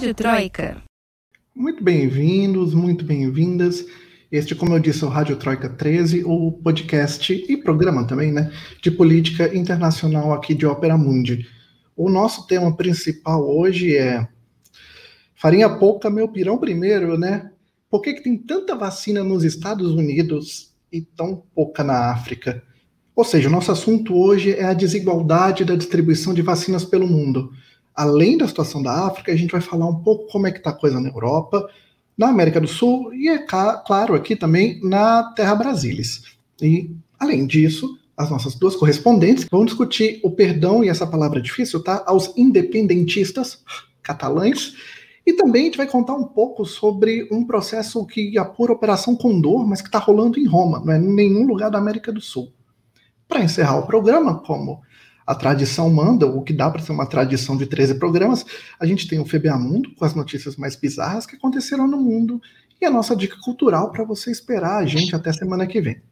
[0.00, 0.82] Rádio Troika.
[1.54, 3.84] Muito bem-vindos, muito bem-vindas.
[4.32, 8.50] Este, como eu disse, é o Rádio Troika 13, o podcast e programa também, né,
[8.80, 11.46] de política internacional aqui de Ópera Mundi.
[11.94, 14.26] O nosso tema principal hoje é
[15.34, 17.50] farinha pouca, meu pirão primeiro, né?
[17.90, 22.62] Por que, que tem tanta vacina nos Estados Unidos e tão pouca na África?
[23.14, 27.52] Ou seja, o nosso assunto hoje é a desigualdade da distribuição de vacinas pelo mundo.
[28.00, 30.70] Além da situação da África, a gente vai falar um pouco como é que está
[30.70, 31.68] a coisa na Europa,
[32.16, 36.22] na América do Sul e, é claro, aqui também na Terra Brasilis.
[36.62, 41.42] E, além disso, as nossas duas correspondentes vão discutir o perdão, e essa palavra é
[41.42, 42.02] difícil, tá?
[42.06, 43.62] Aos independentistas
[44.02, 44.72] catalães.
[45.26, 49.66] E também a gente vai contar um pouco sobre um processo que apura Operação Condor,
[49.66, 52.50] mas que está rolando em Roma, não é em nenhum lugar da América do Sul.
[53.28, 54.80] Para encerrar o programa, como
[55.30, 58.44] a tradição manda, o que dá para ser uma tradição de 13 programas,
[58.80, 62.42] a gente tem o FBA Mundo, com as notícias mais bizarras que aconteceram no mundo,
[62.80, 66.02] e a nossa dica cultural para você esperar a gente até semana que vem.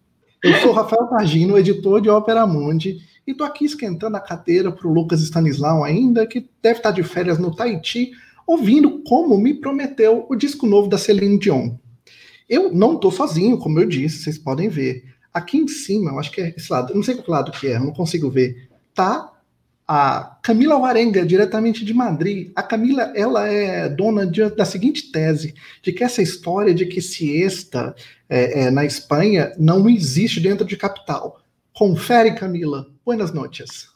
[0.40, 4.86] Eu sou Rafael Targino, editor de Ópera Mundi, e tô aqui esquentando a cadeira para
[4.86, 8.12] o Lucas Stanislau ainda, que deve estar de férias no Tahiti,
[8.46, 11.70] ouvindo como me prometeu o disco novo da Celine Dion.
[12.48, 15.02] Eu não tô sozinho, como eu disse, vocês podem ver.
[15.34, 17.80] Aqui em cima, eu acho que é esse lado, não sei qual lado que é,
[17.80, 18.67] não consigo ver
[18.98, 19.32] tá
[19.86, 22.50] a Camila Warenga, diretamente de Madrid.
[22.54, 27.00] A Camila, ela é dona de, da seguinte tese, de que essa história de que
[27.00, 27.94] siesta
[28.28, 31.40] é, é, na Espanha não existe dentro de capital.
[31.72, 32.86] Confere, Camila.
[33.06, 33.88] Buenas noches.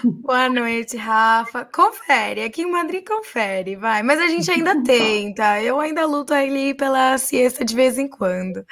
[0.04, 1.64] Boa noite, Rafa.
[1.64, 4.02] Confere, aqui em Madrid confere, vai.
[4.02, 5.62] Mas a gente ainda tenta.
[5.62, 8.64] Eu ainda luto ali pela siesta de vez em quando.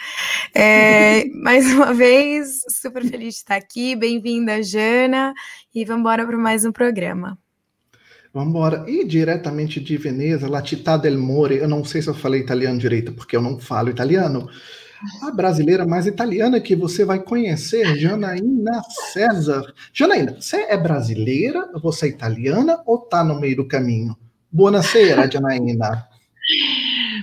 [0.54, 3.94] É, mais uma vez, super feliz de estar aqui.
[3.94, 5.34] Bem-vinda, Jana.
[5.74, 7.38] E vamos embora para mais um programa.
[8.32, 8.84] Vamos embora.
[8.88, 12.78] E diretamente de Veneza, La Città del More, eu não sei se eu falei italiano
[12.78, 14.48] direito, porque eu não falo italiano.
[15.22, 18.82] A brasileira mais italiana que você vai conhecer, Janaína
[19.12, 19.72] César.
[19.92, 24.16] Janaína, você é brasileira, você é italiana ou tá no meio do caminho?
[24.50, 26.08] Buonasera, Janaína.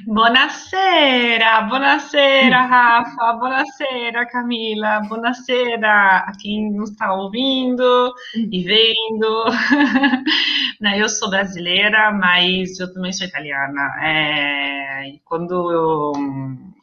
[0.07, 9.45] Buonasera, buonasera Rafa, buonasera Camila, buonasera a quem nos está ouvindo e vendo.
[10.95, 13.95] eu sou brasileira, mas eu também sou italiana.
[13.99, 16.13] É, quando eu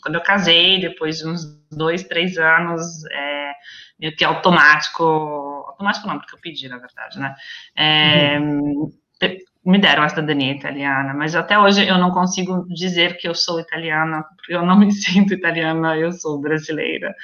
[0.03, 3.53] quando eu casei, depois de uns dois, três anos, é,
[4.01, 5.05] meio que automático,
[5.69, 7.37] automático não, porque eu pedi, na verdade, né?
[7.77, 8.91] É, uhum.
[9.65, 13.61] Me deram a cidadania italiana, mas até hoje eu não consigo dizer que eu sou
[13.61, 17.15] italiana, porque eu não me sinto italiana, eu sou brasileira.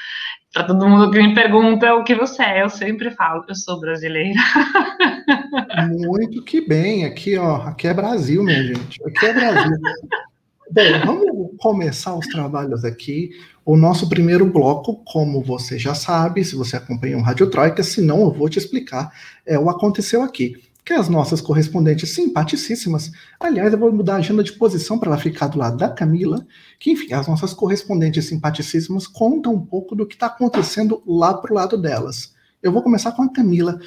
[0.53, 3.81] Para todo mundo que me pergunta o que você é, eu sempre falo, eu sou
[3.81, 4.38] brasileira.
[5.91, 9.76] Muito que bem, aqui ó, aqui é Brasil, minha gente, aqui é Brasil.
[10.70, 13.31] Bem, vamos começar os trabalhos aqui.
[13.65, 18.03] O nosso primeiro bloco, como você já sabe, se você acompanha o Rádio Troika, se
[18.03, 19.10] não, eu vou te explicar,
[19.47, 20.56] é o Aconteceu Aqui,
[20.88, 25.21] que as nossas correspondentes simpaticíssimas, aliás, eu vou mudar a agenda de posição para ela
[25.21, 26.47] ficar do lado da Camila,
[26.81, 31.53] que, enfim, as nossas correspondentes simpaticíssimas contam um pouco do que está acontecendo lá pro
[31.53, 32.32] lado delas.
[32.62, 33.78] Eu vou começar com a Camila.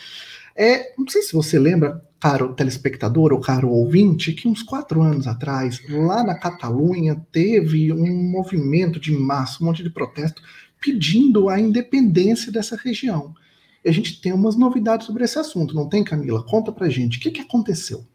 [0.56, 5.26] É, não sei se você lembra, caro telespectador ou caro ouvinte, que uns quatro anos
[5.26, 10.40] atrás, lá na Catalunha, teve um movimento de massa, um monte de protesto,
[10.80, 13.34] pedindo a independência dessa região.
[13.84, 16.44] E a gente tem umas novidades sobre esse assunto, não tem, Camila?
[16.44, 18.06] Conta pra gente, o que, que aconteceu?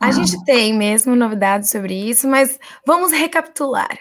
[0.00, 3.98] A gente tem mesmo novidades sobre isso, mas vamos recapitular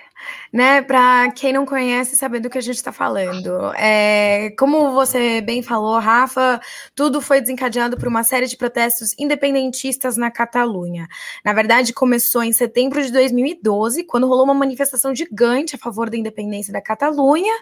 [0.52, 0.82] né?
[0.82, 3.72] Para quem não conhece, saber do que a gente está falando.
[3.76, 6.60] É, como você bem falou, Rafa,
[6.94, 11.08] tudo foi desencadeado por uma série de protestos independentistas na Catalunha.
[11.46, 16.18] Na verdade, começou em setembro de 2012, quando rolou uma manifestação gigante a favor da
[16.18, 17.54] independência da Catalunha,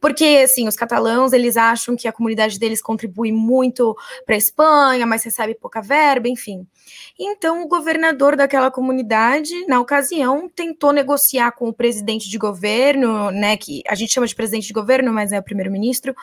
[0.00, 5.06] porque assim, os catalãos eles acham que a comunidade deles contribui muito para a Espanha,
[5.06, 6.66] mas recebe pouca verba, enfim.
[7.18, 13.56] Então, o governador daquela comunidade, na ocasião, tentou negociar com o presidente de governo, né,
[13.56, 16.14] que a gente chama de presidente de governo, mas é o primeiro-ministro,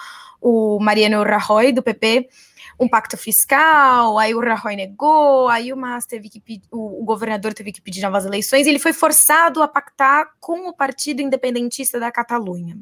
[0.41, 2.29] o Mariano Rajoy, do PP,
[2.79, 6.41] um pacto fiscal, aí o Rajoy negou, aí o Mas teve que
[6.71, 10.67] o, o governador teve que pedir novas eleições, e ele foi forçado a pactar com
[10.67, 12.77] o Partido Independentista da Catalunha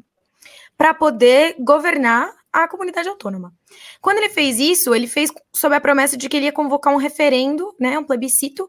[0.76, 3.52] para poder governar a comunidade autônoma.
[4.00, 6.96] Quando ele fez isso, ele fez sob a promessa de que ele ia convocar um
[6.96, 8.68] referendo, né, um plebiscito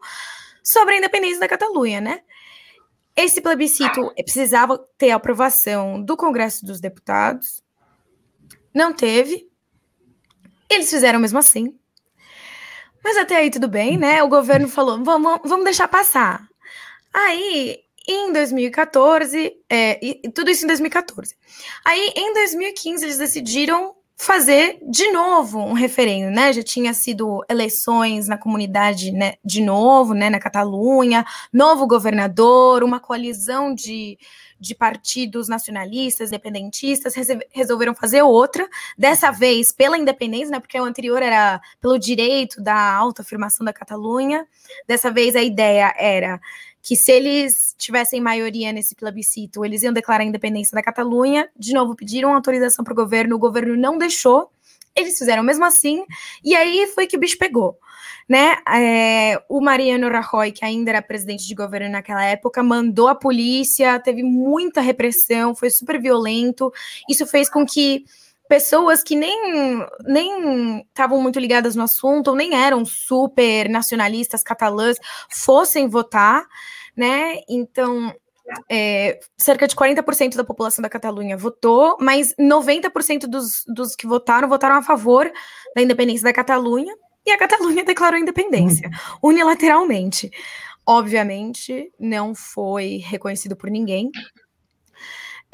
[0.63, 2.21] sobre a independência da Catalunha, né?
[3.15, 7.63] Esse plebiscito precisava ter a aprovação do Congresso dos Deputados.
[8.73, 9.49] Não teve.
[10.69, 11.79] Eles fizeram mesmo assim.
[13.01, 14.21] Mas até aí tudo bem, né?
[14.21, 16.45] O governo falou: vamos, vamos deixar passar.
[17.13, 21.35] Aí, em 2014, é, e, tudo isso em 2014.
[21.85, 26.53] Aí, em 2015, eles decidiram fazer de novo um referendo, né?
[26.53, 32.99] Já tinha sido eleições na comunidade, né, de novo, né, na Catalunha, novo governador, uma
[32.99, 34.17] coalizão de,
[34.59, 37.13] de partidos nacionalistas, independentistas,
[37.51, 38.67] resolveram fazer outra,
[38.97, 44.47] dessa vez pela independência, né, porque o anterior era pelo direito da autoafirmação da Catalunha.
[44.87, 46.39] Dessa vez a ideia era
[46.85, 51.49] que se eles tivessem maioria nesse plebiscito, eles iam declarar a independência da Catalunha.
[51.57, 54.51] De novo, pediram autorização para o governo, o governo não deixou.
[54.95, 56.05] Eles fizeram mesmo assim,
[56.43, 57.79] e aí foi que o bicho pegou.
[58.29, 58.55] Né?
[58.71, 63.99] É, o Mariano Rajoy, que ainda era presidente de governo naquela época, mandou a polícia,
[63.99, 66.71] teve muita repressão, foi super violento.
[67.09, 68.05] Isso fez com que
[68.47, 74.97] pessoas que nem nem estavam muito ligadas no assunto, ou nem eram super nacionalistas catalãs,
[75.29, 76.45] fossem votar
[76.95, 77.39] né?
[77.49, 78.13] Então,
[78.69, 84.47] é, cerca de 40% da população da Catalunha votou, mas 90% dos, dos que votaram
[84.47, 85.29] votaram a favor
[85.75, 86.95] da independência da Catalunha,
[87.25, 89.29] e a Catalunha declarou independência, uhum.
[89.29, 90.31] unilateralmente.
[90.87, 94.11] Obviamente, não foi reconhecido por ninguém,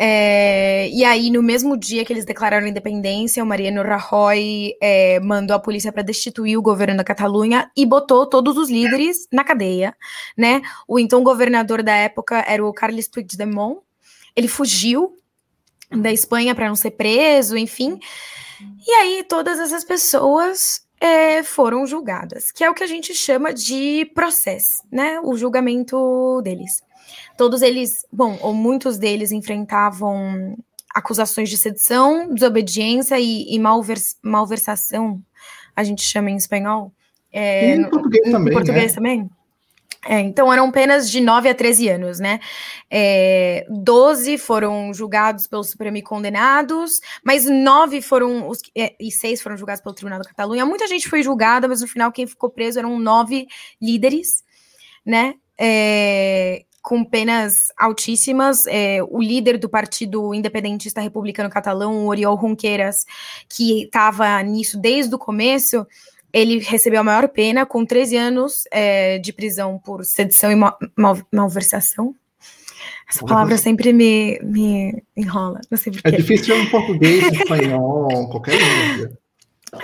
[0.03, 5.55] é, e aí, no mesmo dia que eles declararam independência, o Mariano Rajoy é, mandou
[5.55, 9.95] a polícia para destituir o governo da Catalunha e botou todos os líderes na cadeia,
[10.35, 10.63] né?
[10.87, 13.81] O então governador da época era o Carles Puigdemont.
[14.35, 15.15] Ele fugiu
[15.91, 17.99] da Espanha para não ser preso, enfim.
[18.87, 23.53] E aí, todas essas pessoas é, foram julgadas, que é o que a gente chama
[23.53, 25.19] de processo, né?
[25.19, 26.81] O julgamento deles.
[27.37, 30.57] Todos eles, bom, ou muitos deles enfrentavam
[30.93, 35.21] acusações de sedição, desobediência e, e malvers, malversação,
[35.75, 36.91] a gente chama em espanhol.
[37.31, 38.51] É, em português no, também.
[38.51, 38.95] Em português né?
[38.95, 39.29] também?
[40.03, 42.39] É, então eram penas de 9 a 13 anos, né?
[42.89, 49.41] É, 12 foram julgados pelo Supremo e condenados, mas nove foram os, é, e seis
[49.43, 50.65] foram julgados pelo Tribunal da Catalunha.
[50.65, 53.47] Muita gente foi julgada, mas no final quem ficou preso eram nove
[53.79, 54.43] líderes,
[55.05, 55.35] né?
[55.55, 58.65] É, com penas altíssimas.
[58.67, 63.05] É, o líder do Partido Independentista Republicano Catalão, Oriol Junqueras,
[63.47, 65.85] que estava nisso desde o começo,
[66.33, 70.77] ele recebeu a maior pena, com 13 anos é, de prisão por sedição e mal,
[70.95, 72.15] mal, malversação.
[73.09, 75.59] Essa palavra sempre me, me enrola.
[75.69, 79.17] Não sei É difícil em português, em espanhol, qualquer língua.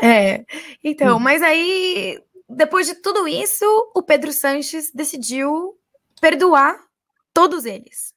[0.01, 0.45] É,
[0.81, 1.19] então, hum.
[1.19, 5.75] mas aí, depois de tudo isso, o Pedro Sanches decidiu
[6.21, 6.86] perdoar
[7.37, 8.15] Todos eles.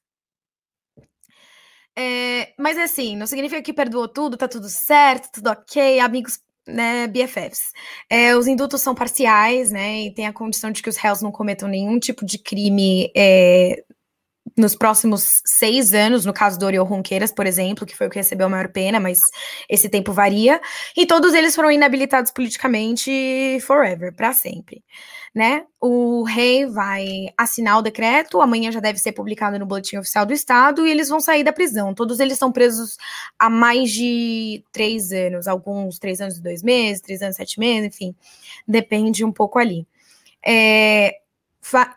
[1.95, 7.05] É, mas assim, não significa que perdoou tudo, tá tudo certo, tudo ok, amigos, né,
[7.05, 7.71] BFFs.
[8.09, 11.31] É, os indultos são parciais, né, e tem a condição de que os réus não
[11.31, 13.83] cometam nenhum tipo de crime é,
[14.61, 18.17] nos próximos seis anos, no caso do Oriol Ronqueiras, por exemplo, que foi o que
[18.17, 19.19] recebeu a maior pena, mas
[19.69, 20.61] esse tempo varia,
[20.95, 24.83] e todos eles foram inabilitados politicamente forever, para sempre
[25.33, 25.63] né?
[25.79, 30.33] O rei vai assinar o decreto, amanhã já deve ser publicado no Boletim Oficial do
[30.33, 31.93] Estado, e eles vão sair da prisão.
[31.93, 32.97] Todos eles estão presos
[33.39, 37.59] há mais de três anos, alguns três anos e dois meses, três anos e sete
[37.59, 38.15] meses, enfim,
[38.67, 39.87] depende um pouco ali.
[40.45, 41.20] É,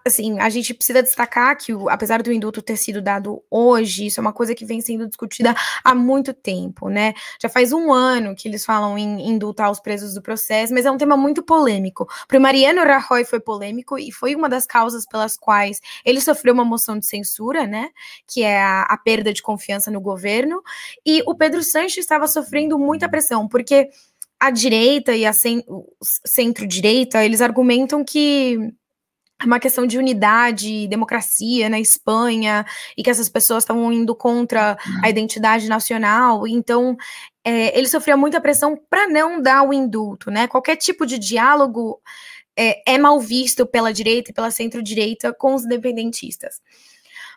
[0.04, 4.23] assim, a gente precisa destacar que, apesar do indulto ter sido dado hoje, isso é
[4.23, 7.14] uma coisa que vem sendo discutida há muito tempo, né?
[7.40, 10.90] Já faz um ano que eles falam em indultar os presos do processo, mas é
[10.90, 12.06] um tema muito polêmico.
[12.28, 16.52] Para o Mariano Rajoy foi polêmico e foi uma das causas pelas quais ele sofreu
[16.52, 17.90] uma moção de censura, né?
[18.26, 20.62] Que é a, a perda de confiança no governo.
[21.04, 23.88] E o Pedro Sanches estava sofrendo muita pressão, porque
[24.38, 25.33] a direita e a
[26.26, 28.75] centro-direita, eles argumentam que
[29.47, 32.65] uma questão de unidade democracia na Espanha
[32.97, 36.47] e que essas pessoas estavam indo contra a identidade nacional.
[36.47, 36.97] Então,
[37.45, 40.49] é, ele sofria muita pressão para não dar o indulto, né?
[40.49, 42.01] Qualquer tipo de diálogo
[42.57, 46.61] é, é mal visto pela direita e pela centro-direita com os independentistas.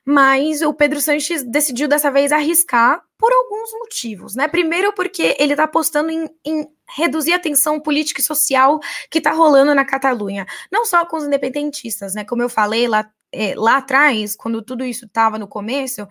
[0.10, 4.48] Mas o Pedro Sanches decidiu dessa vez arriscar por alguns motivos, né?
[4.48, 8.80] Primeiro, porque ele está apostando em, em, reduzir a tensão política e social
[9.12, 12.24] que está rolando na Catalunha, não só com os independentistas, né?
[12.24, 16.08] Como eu falei lá, é, lá atrás, quando tudo isso estava no começo,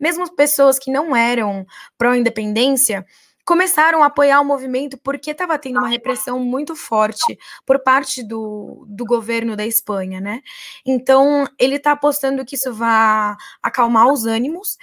[0.00, 1.64] mesmo pessoas que não eram
[1.96, 3.06] pró-independência
[3.46, 8.84] começaram a apoiar o movimento porque estava tendo uma repressão muito forte por parte do,
[8.88, 10.42] do governo da Espanha, né?
[10.84, 14.76] Então, ele está apostando que isso vai acalmar os ânimos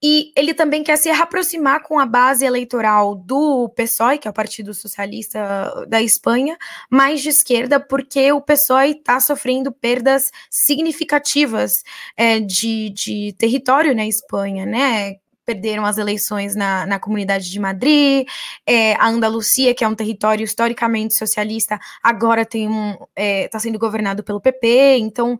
[0.00, 4.34] e ele também quer se aproximar com a base eleitoral do PSOE, que é o
[4.34, 6.56] Partido Socialista da Espanha,
[6.90, 11.82] mais de esquerda, porque o PSOE está sofrendo perdas significativas
[12.16, 15.16] é, de, de território na Espanha, né?
[15.44, 18.26] Perderam as eleições na, na Comunidade de Madrid,
[18.66, 23.58] é, a Andalucia, que é um território historicamente socialista, agora tem um está é, tá
[23.58, 25.38] sendo governado pelo PP, então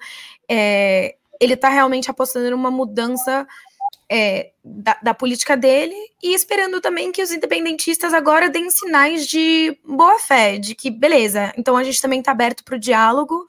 [0.48, 3.46] é, ele está realmente apostando numa mudança
[4.10, 9.76] é, da, da, política dele e esperando também que os independentistas agora deem sinais de
[9.84, 13.46] boa fé, de que beleza, então a gente também está aberto para o diálogo,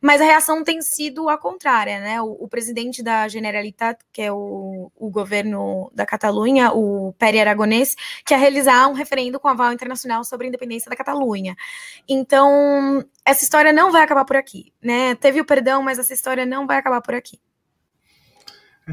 [0.00, 2.22] mas a reação tem sido a contrária, né?
[2.22, 7.96] O, o presidente da Generalitat, que é o, o governo da Catalunha, o Pere Aragonês,
[8.24, 11.56] quer realizar um referendo com aval internacional sobre a independência da Catalunha.
[12.08, 15.14] Então, essa história não vai acabar por aqui, né?
[15.16, 17.40] Teve o perdão, mas essa história não vai acabar por aqui.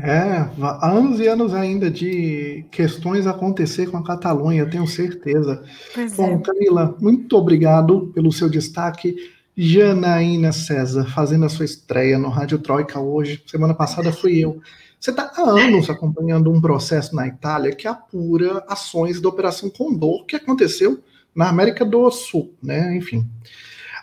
[0.03, 0.49] É,
[0.81, 5.63] anos e anos ainda de questões acontecer com a Catalunha, tenho certeza.
[5.93, 6.41] Pois Bom, é.
[6.41, 9.15] Camila, muito obrigado pelo seu destaque.
[9.57, 13.41] Janaína César, fazendo a sua estreia no Rádio Troika hoje.
[13.47, 14.61] Semana passada fui eu.
[14.99, 20.25] Você está há anos acompanhando um processo na Itália que apura ações da Operação Condor
[20.25, 21.01] que aconteceu
[21.33, 22.97] na América do Sul, né?
[22.97, 23.25] Enfim.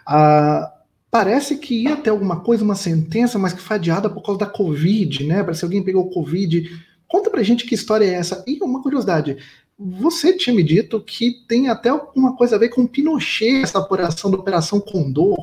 [0.06, 0.72] Ah,
[1.10, 4.46] parece que ia ter alguma coisa, uma sentença, mas que foi adiada por causa da
[4.46, 5.42] Covid, né?
[5.42, 6.70] Parece que alguém pegou Covid.
[7.06, 8.42] Conta pra gente que história é essa.
[8.46, 9.36] E uma curiosidade,
[9.84, 14.30] você tinha me dito que tem até alguma coisa a ver com Pinochet, essa apuração
[14.30, 15.36] da Operação Condor.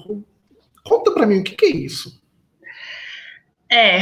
[0.84, 2.22] Conta para mim, o que, que é isso?
[3.69, 4.00] É.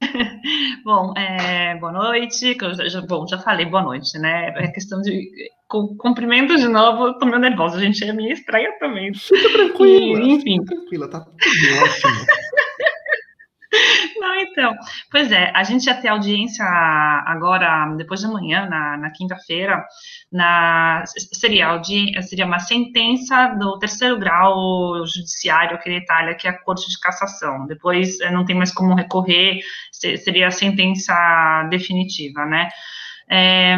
[0.84, 2.56] bom, é, boa noite.
[2.88, 4.54] Já, bom, já falei boa noite, né?
[4.56, 5.30] É questão de
[5.68, 7.10] cumprimento de novo.
[7.10, 8.04] Estou meio nervosa, gente.
[8.04, 9.12] É minha estreia também.
[9.12, 10.20] Fica tranquila.
[10.20, 10.60] E, enfim.
[10.60, 11.34] Fica tranquila, tá tudo
[11.82, 12.26] ótimo.
[14.18, 14.74] Não, então,
[15.10, 19.84] pois é, a gente ia ter audiência agora, depois de amanhã, na, na quinta-feira,
[20.30, 21.80] na, seria,
[22.22, 26.98] seria uma sentença do terceiro grau judiciário aqui na Itália, que é a Corte de
[26.98, 27.66] Cassação.
[27.66, 29.60] Depois eh, não tem mais como recorrer,
[29.92, 31.14] seria a sentença
[31.70, 32.68] definitiva, né?
[33.32, 33.76] É,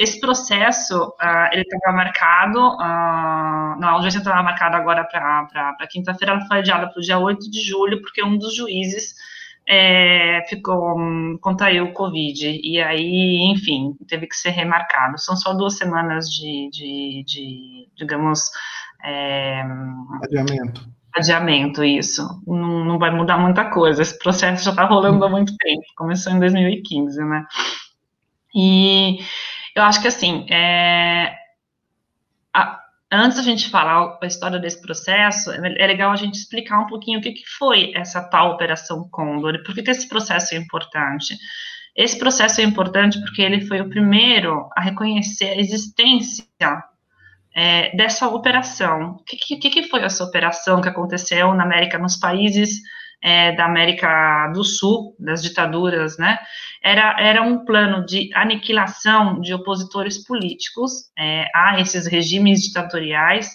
[0.00, 6.32] esse processo, uh, ele estava marcado, uh, não, a audiência estava marcada agora para quinta-feira,
[6.32, 9.14] ela foi adiada para o dia 8 de julho, porque um dos juízes
[9.68, 10.96] é, ficou,
[11.42, 15.18] contraiu o Covid, e aí, enfim, teve que ser remarcado.
[15.18, 18.40] São só duas semanas de, de, de digamos...
[19.04, 19.62] É,
[20.22, 22.22] Adiamento adiamento, isso.
[22.46, 24.02] Não, não, vai mudar muita coisa.
[24.02, 25.82] Esse processo já está rolando há muito tempo.
[25.96, 27.44] Começou em 2015, né?
[28.58, 29.20] E
[29.76, 31.32] eu acho que assim, é,
[32.52, 32.80] a,
[33.12, 36.88] antes da gente falar a história desse processo, é, é legal a gente explicar um
[36.88, 40.58] pouquinho o que, que foi essa tal Operação Condor por que, que esse processo é
[40.58, 41.36] importante.
[41.94, 46.44] Esse processo é importante porque ele foi o primeiro a reconhecer a existência
[47.54, 49.12] é, dessa operação.
[49.20, 52.80] O que, que, que, foi essa operação que aconteceu na América, nos países
[53.22, 56.38] é, da América do Sul, das ditaduras, né,
[56.82, 63.50] era, era um plano de aniquilação de opositores políticos é, a esses regimes ditatoriais,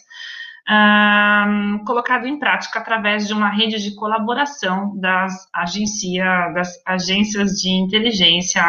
[0.70, 7.70] um, colocado em prática através de uma rede de colaboração das, agencia, das agências de
[7.70, 8.63] inteligência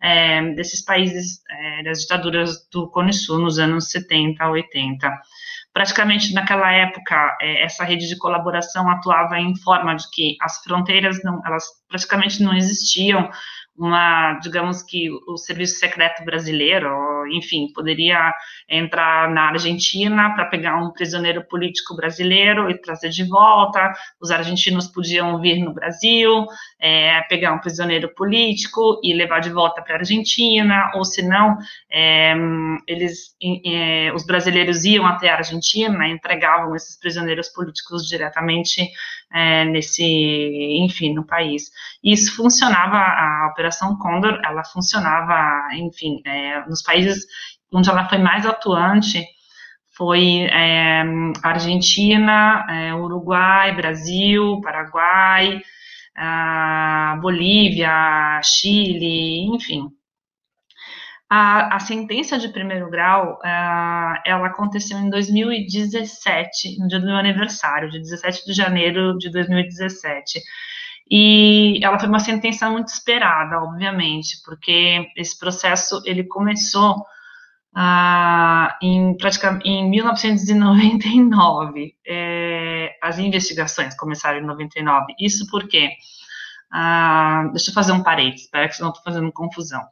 [0.00, 5.20] é, desses países, é, das ditaduras do Cone Sul nos anos 70, 80
[5.72, 11.22] praticamente naquela época é, essa rede de colaboração atuava em forma de que as fronteiras
[11.24, 13.30] não, elas praticamente não existiam,
[13.76, 18.32] uma, digamos que o serviço secreto brasileiro, enfim, poderia
[18.68, 24.88] entrar na Argentina para pegar um prisioneiro político brasileiro e trazer de volta, os argentinos
[24.88, 26.46] podiam vir no Brasil,
[26.78, 31.56] é, pegar um prisioneiro político e levar de volta para a Argentina, ou se não,
[31.90, 32.34] é,
[32.86, 38.86] eles, é, os brasileiros iam até a Argentina, entregavam esses prisioneiros políticos diretamente
[39.32, 41.70] é, nesse, enfim, no país.
[42.04, 47.24] Isso funcionava, a Operação Condor, ela funcionava, enfim, é, nos países
[47.72, 49.24] onde ela foi mais atuante,
[49.96, 51.04] foi é,
[51.44, 55.62] Argentina, é, Uruguai, Brasil, Paraguai,
[57.20, 59.88] Bolívia, Chile, enfim.
[61.30, 67.16] A, a, sentença de primeiro grau, uh, ela aconteceu em 2017, no dia do meu
[67.16, 70.40] aniversário, de 17 de janeiro de 2017.
[71.14, 77.04] E ela foi uma sentença muito esperada, obviamente, porque esse processo ele começou
[77.76, 81.94] uh, em praticamente em 1999.
[82.06, 85.14] É, as investigações começaram em 99.
[85.20, 85.90] Isso porque
[86.72, 89.82] Ah, deixa eu fazer um parênteses, espera que senão estou fazendo confusão.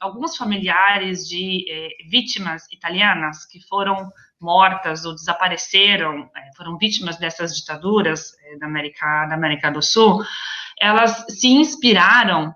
[0.00, 1.64] alguns familiares de
[2.10, 9.70] vítimas italianas que foram mortas ou desapareceram, foram vítimas dessas ditaduras da América, da América
[9.70, 10.20] do Sul,
[10.80, 12.54] elas se inspiraram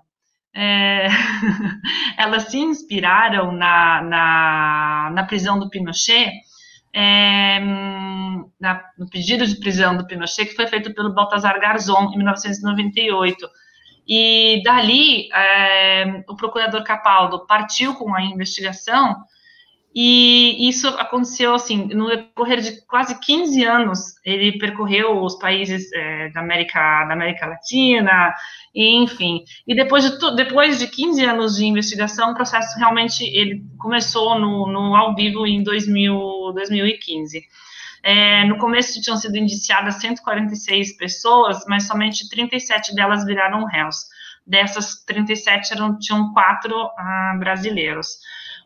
[0.53, 1.07] é,
[2.17, 6.31] elas se inspiraram na, na, na prisão do Pinochet,
[6.93, 7.59] é,
[8.59, 13.47] na, no pedido de prisão do Pinochet, que foi feito pelo Baltazar Garzon em 1998.
[14.07, 19.15] E dali, é, o procurador Capaldo partiu com a investigação
[19.93, 26.29] e isso aconteceu assim, no decorrer de quase 15 anos, ele percorreu os países é,
[26.29, 28.33] da, América, da América Latina,
[28.73, 29.43] enfim.
[29.67, 34.65] E depois de, depois de 15 anos de investigação, o processo realmente ele começou no,
[34.71, 37.43] no ao vivo em 2000, 2015.
[38.03, 44.05] É, no começo tinham sido indiciadas 146 pessoas, mas somente 37 delas viraram réus.
[44.47, 48.07] Dessas 37 eram, tinham quatro ah, brasileiros.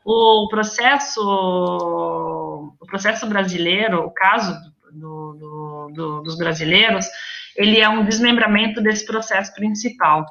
[0.08, 4.54] O processo, o processo brasileiro, o caso
[4.92, 7.08] do, do, do, dos brasileiros,
[7.56, 10.24] ele é um desmembramento desse processo principal.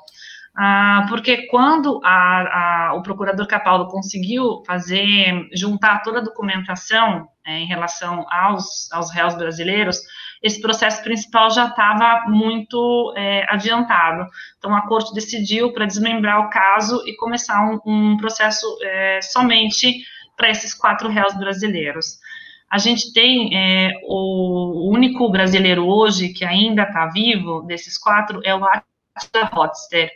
[0.56, 7.58] Ah, porque quando a, a, o procurador Capaldo conseguiu fazer, juntar toda a documentação é,
[7.58, 9.98] em relação aos, aos réus brasileiros,
[10.44, 14.28] esse processo principal já estava muito é, adiantado.
[14.58, 20.04] Então, a corte decidiu para desmembrar o caso e começar um, um processo é, somente
[20.36, 22.18] para esses quatro réus brasileiros.
[22.70, 28.54] A gente tem é, o único brasileiro hoje que ainda está vivo, desses quatro, é
[28.54, 30.10] o Attila Hotster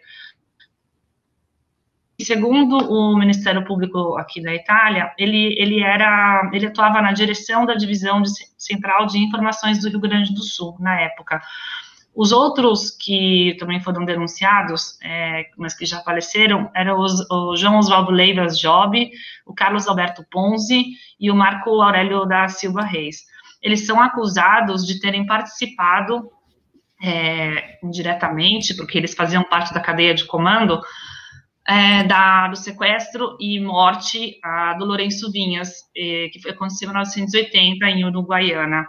[2.24, 7.74] segundo o Ministério Público aqui da Itália, ele, ele era, ele atuava na direção da
[7.74, 11.40] divisão de, central de informações do Rio Grande do Sul na época.
[12.12, 17.78] Os outros que também foram denunciados, é, mas que já faleceram, eram os, o João
[17.78, 19.08] Oswaldo Leivas Job,
[19.46, 20.84] o Carlos Alberto Ponzi
[21.20, 23.22] e o Marco Aurélio da Silva Reis.
[23.62, 26.28] Eles são acusados de terem participado
[27.00, 30.80] é, indiretamente, porque eles faziam parte da cadeia de comando,
[31.68, 38.04] é, da, do sequestro e morte a, do Lourenço Vinhas, que aconteceu em 1980 em
[38.06, 38.86] Uruguaiana.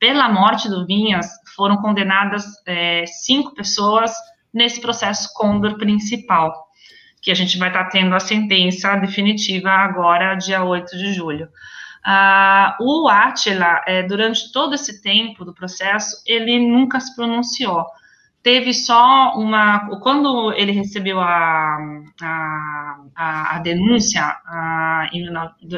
[0.00, 4.12] Pela morte do Vinhas, foram condenadas é, cinco pessoas
[4.52, 6.52] nesse processo Condor principal,
[7.22, 11.48] que a gente vai estar tendo a sentença definitiva agora, dia 8 de julho.
[12.04, 17.84] Ah, o Atila, é, durante todo esse tempo do processo, ele nunca se pronunciou
[18.46, 19.88] teve só uma.
[19.98, 21.78] Quando ele recebeu a,
[22.22, 25.26] a, a, a denúncia a, em,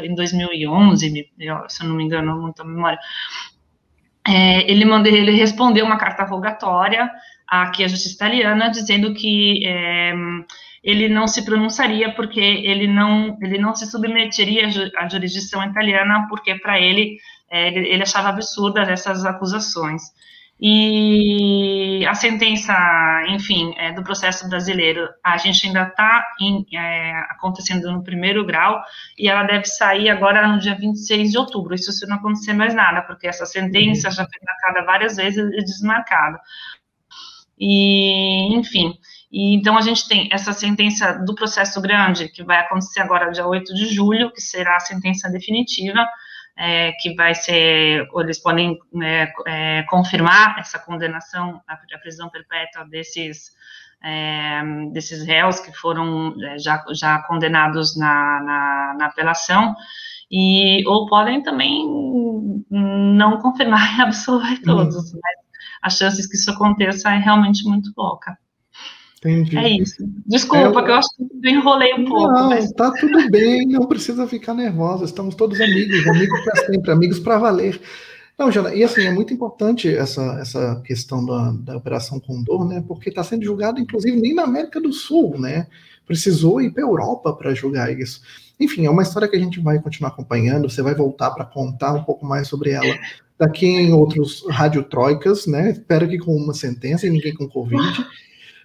[0.05, 1.31] em 2011,
[1.69, 2.99] se eu não me engano, muita memória,
[4.27, 7.11] é, ele, mandou, ele respondeu uma carta rogatória
[7.47, 10.13] aqui à justiça italiana, dizendo que é,
[10.85, 16.55] ele não se pronunciaria porque ele não, ele não se submeteria à jurisdição italiana, porque
[16.57, 17.17] para ele,
[17.51, 20.03] é, ele, ele achava absurdas essas acusações.
[20.61, 22.75] E a sentença,
[23.29, 26.25] enfim, é, do processo brasileiro, a gente ainda está
[26.75, 28.83] é, acontecendo no primeiro grau
[29.17, 32.75] e ela deve sair agora no dia 26 de outubro, isso se não acontecer mais
[32.75, 34.15] nada, porque essa sentença uhum.
[34.15, 36.41] já foi marcada várias vezes e desmarcada.
[37.59, 38.95] E, enfim,
[39.31, 43.47] E, então, a gente tem essa sentença do processo grande, que vai acontecer agora, dia
[43.47, 46.07] 8 de julho, que será a sentença definitiva,
[46.59, 52.85] é, que vai ser, eles podem é, é, confirmar essa condenação à, à prisão perpétua
[52.85, 53.53] desses,
[54.03, 54.61] é,
[54.93, 59.77] desses réus que foram é, já, já condenados na, na, na apelação,
[60.31, 61.87] e, ou podem também
[62.69, 65.21] não confirmar e absolver todos, uhum.
[65.23, 65.35] mas
[65.81, 68.37] as chances que isso aconteça é realmente muito pouca.
[69.19, 69.57] Entendi.
[69.57, 69.97] É isso.
[70.27, 72.33] Desculpa, é, que eu acho que eu enrolei um pouco.
[72.33, 72.71] Não, mas...
[72.73, 75.05] tá tudo bem, não precisa ficar nervosa.
[75.05, 77.81] Estamos todos amigos, amigos para sempre, amigos para valer.
[78.39, 82.85] Não, Jana, e assim, é muito importante essa, essa questão da, da Operação Condor, né?
[82.87, 85.67] Porque está sendo julgado, inclusive, nem na América do Sul, né?
[86.07, 88.23] Precisou ir para a Europa para julgar isso.
[88.61, 90.71] Enfim, é uma história que a gente vai continuar acompanhando.
[90.71, 92.97] Você vai voltar para contar um pouco mais sobre ela
[93.37, 95.71] daqui em outros radiotroicas, né?
[95.71, 98.07] Espero que com uma sentença e ninguém com Covid.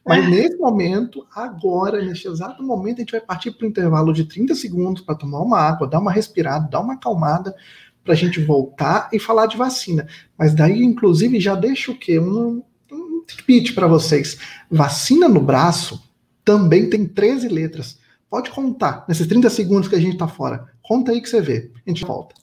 [0.05, 4.25] Mas nesse momento, agora, neste exato momento, a gente vai partir para o intervalo de
[4.25, 7.55] 30 segundos para tomar uma água, dar uma respirada, dar uma acalmada,
[8.03, 10.05] para a gente voltar e falar de vacina.
[10.37, 12.19] Mas daí, inclusive, já deixa o quê?
[12.19, 12.61] Um,
[12.91, 14.37] um pitch para vocês.
[14.69, 16.03] Vacina no braço
[16.43, 17.97] também tem 13 letras.
[18.29, 20.67] Pode contar nesses 30 segundos que a gente está fora.
[20.81, 21.71] Conta aí que você vê.
[21.85, 22.35] A gente volta.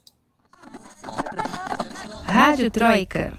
[2.25, 3.39] Rádio Troika.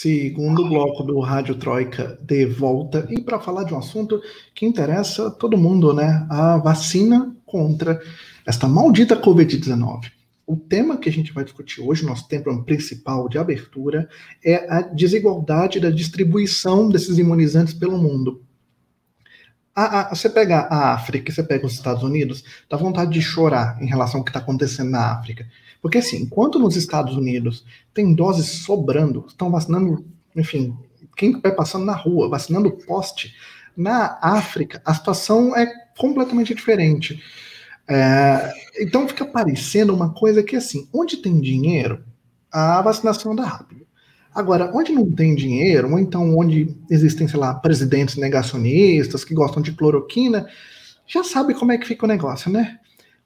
[0.00, 4.18] Segundo bloco do Rádio Troika de volta e para falar de um assunto
[4.54, 6.26] que interessa todo mundo, né?
[6.30, 8.00] A vacina contra
[8.46, 10.10] esta maldita Covid-19.
[10.46, 14.08] O tema que a gente vai discutir hoje, nosso tema principal de abertura,
[14.42, 18.42] é a desigualdade da distribuição desses imunizantes pelo mundo.
[19.76, 23.76] A, a, você pega a África, você pega os Estados Unidos, dá vontade de chorar
[23.82, 25.46] em relação ao que está acontecendo na África.
[25.82, 27.64] Porque, assim, enquanto nos Estados Unidos
[27.94, 30.04] tem doses sobrando, estão vacinando,
[30.36, 30.76] enfim,
[31.16, 33.34] quem vai passando na rua, vacinando poste,
[33.76, 35.66] na África a situação é
[35.96, 37.22] completamente diferente.
[37.88, 42.04] É, então fica parecendo uma coisa que, assim, onde tem dinheiro,
[42.52, 43.86] a vacinação anda rápido.
[44.34, 49.60] Agora, onde não tem dinheiro, ou então onde existem, sei lá, presidentes negacionistas que gostam
[49.60, 50.46] de cloroquina,
[51.06, 52.78] já sabe como é que fica o negócio, né?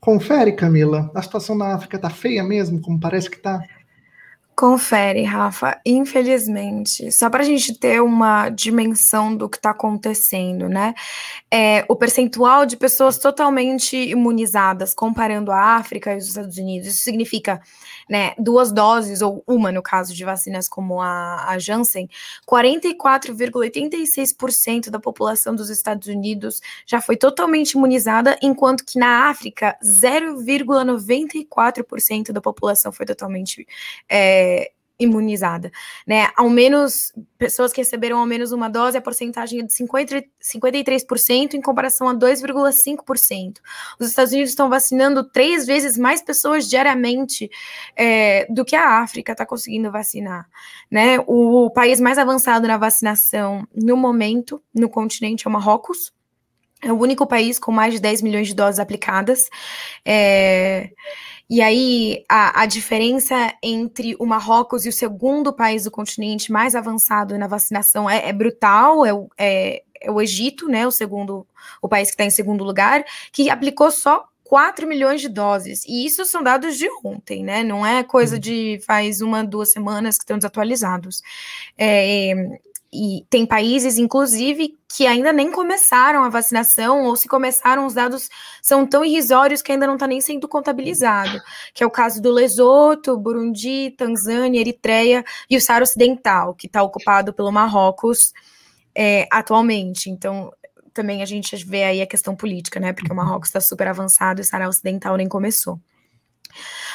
[0.05, 1.11] Confere, Camila.
[1.14, 3.59] A situação na África tá feia mesmo, como parece que tá.
[4.57, 5.81] Confere, Rafa.
[5.85, 10.95] Infelizmente, só para a gente ter uma dimensão do que está acontecendo, né?
[11.51, 17.03] É, o percentual de pessoas totalmente imunizadas, comparando a África e os Estados Unidos, isso
[17.03, 17.61] significa
[18.09, 22.09] né, duas doses, ou uma no caso de vacinas como a, a Janssen,
[22.49, 32.31] 44,86% da população dos Estados Unidos já foi totalmente imunizada, enquanto que na África, 0,94%
[32.31, 33.67] da população foi totalmente
[34.09, 34.43] é,
[34.98, 35.72] imunizada,
[36.07, 36.28] né?
[36.37, 41.54] Ao menos pessoas que receberam ao menos uma dose, a porcentagem é de 50, 53%
[41.54, 43.59] em comparação a 2,5%.
[43.98, 47.50] Os Estados Unidos estão vacinando três vezes mais pessoas diariamente
[47.96, 50.48] é, do que a África está conseguindo vacinar,
[50.90, 51.18] né?
[51.26, 56.13] O país mais avançado na vacinação no momento no continente é o Marrocos.
[56.85, 59.49] É o único país com mais de 10 milhões de doses aplicadas.
[60.05, 60.90] É,
[61.49, 66.75] e aí, a, a diferença entre o Marrocos e o segundo país do continente mais
[66.75, 71.47] avançado na vacinação é, é brutal, é, é, é, o Egito, né, o segundo,
[71.83, 75.85] o país que está em segundo lugar, que aplicou só 4 milhões de doses.
[75.87, 77.62] E isso são dados de ontem, né?
[77.62, 78.40] Não é coisa uhum.
[78.40, 81.23] de faz uma, duas semanas que estão desatualizados.
[81.77, 82.59] É,
[82.94, 88.30] e tem países, inclusive, que ainda nem começaram a vacinação, ou se começaram, os dados
[88.62, 91.40] são tão irrisórios que ainda não está nem sendo contabilizado,
[91.74, 96.85] que é o caso do Lesoto, Burundi, Tanzânia, Eritreia e o Saara Ocidental, que está
[96.85, 98.33] ocupado pelo Marrocos
[98.94, 100.09] é, atualmente.
[100.09, 100.52] Então,
[100.92, 102.92] também a gente vê aí a questão política, né?
[102.92, 105.80] Porque o Marrocos está super avançado e o Saara Ocidental nem começou.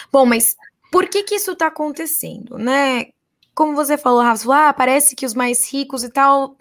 [0.10, 0.56] Bom, mas
[0.90, 3.08] por que que isso está acontecendo, né?
[3.60, 6.56] Como você falou, Rafa, ah, parece que os mais ricos e tal,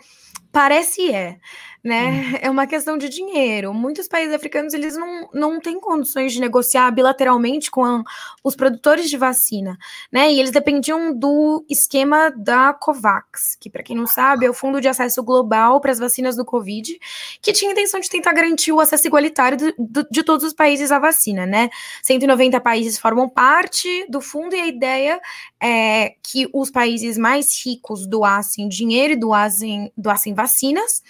[0.51, 1.39] parece é,
[1.89, 2.39] né?
[2.41, 3.75] É uma questão de dinheiro.
[3.75, 8.03] Muitos países africanos eles não, não têm condições de negociar bilateralmente com a,
[8.45, 9.77] os produtores de vacina,
[10.13, 10.33] né?
[10.33, 14.81] E eles dependiam do esquema da COVAX, que para quem não sabe é o Fundo
[14.81, 16.99] de Acesso Global para as Vacinas do Covid,
[17.43, 20.53] que tinha a intenção de tentar garantir o acesso igualitário do, do, de todos os
[20.53, 21.71] países à vacina, né?
[22.03, 25.21] 190 países formam parte do fundo e a ideia
[25.61, 31.03] é que os países mais ricos doassem dinheiro e doassem, doassem vacinas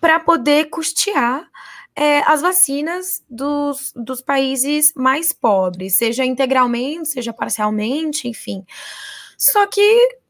[0.00, 1.48] para poder custear
[1.94, 8.64] é, as vacinas dos, dos países mais pobres, seja integralmente, seja parcialmente, enfim.
[9.36, 9.80] Só que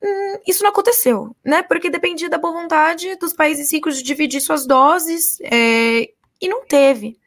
[0.02, 1.62] hum, isso não aconteceu, né?
[1.62, 6.64] Porque dependia da boa vontade dos países ricos de dividir suas doses é, e não
[6.64, 7.18] teve,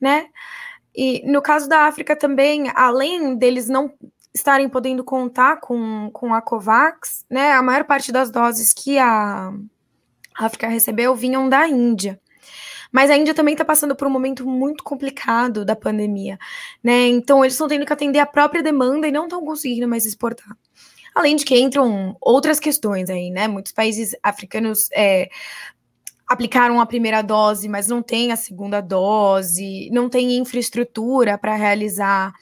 [0.00, 0.28] né?
[0.94, 3.92] E no caso da África também, além deles não
[4.32, 7.52] estarem podendo contar com, com a COVAX, né?
[7.52, 9.52] A maior parte das doses que a
[10.36, 12.20] África recebeu vinham da Índia.
[12.90, 16.38] Mas a Índia também está passando por um momento muito complicado da pandemia,
[16.82, 17.08] né?
[17.08, 20.56] Então eles estão tendo que atender a própria demanda e não estão conseguindo mais exportar.
[21.12, 23.48] Além de que entram outras questões aí, né?
[23.48, 25.28] Muitos países africanos é,
[26.26, 32.32] aplicaram a primeira dose, mas não têm a segunda dose, não tem infraestrutura para realizar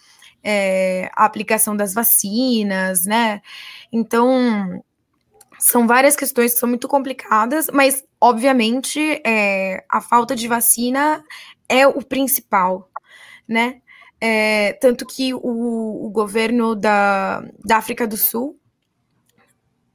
[0.43, 3.41] é, a aplicação das vacinas, né?
[3.93, 4.83] Então
[5.63, 11.25] são várias questões que são muito complicadas, mas, obviamente, é, a falta de vacina
[11.69, 12.91] é o principal,
[13.47, 13.81] né?
[14.21, 18.59] É, tanto que o, o governo da, da África do Sul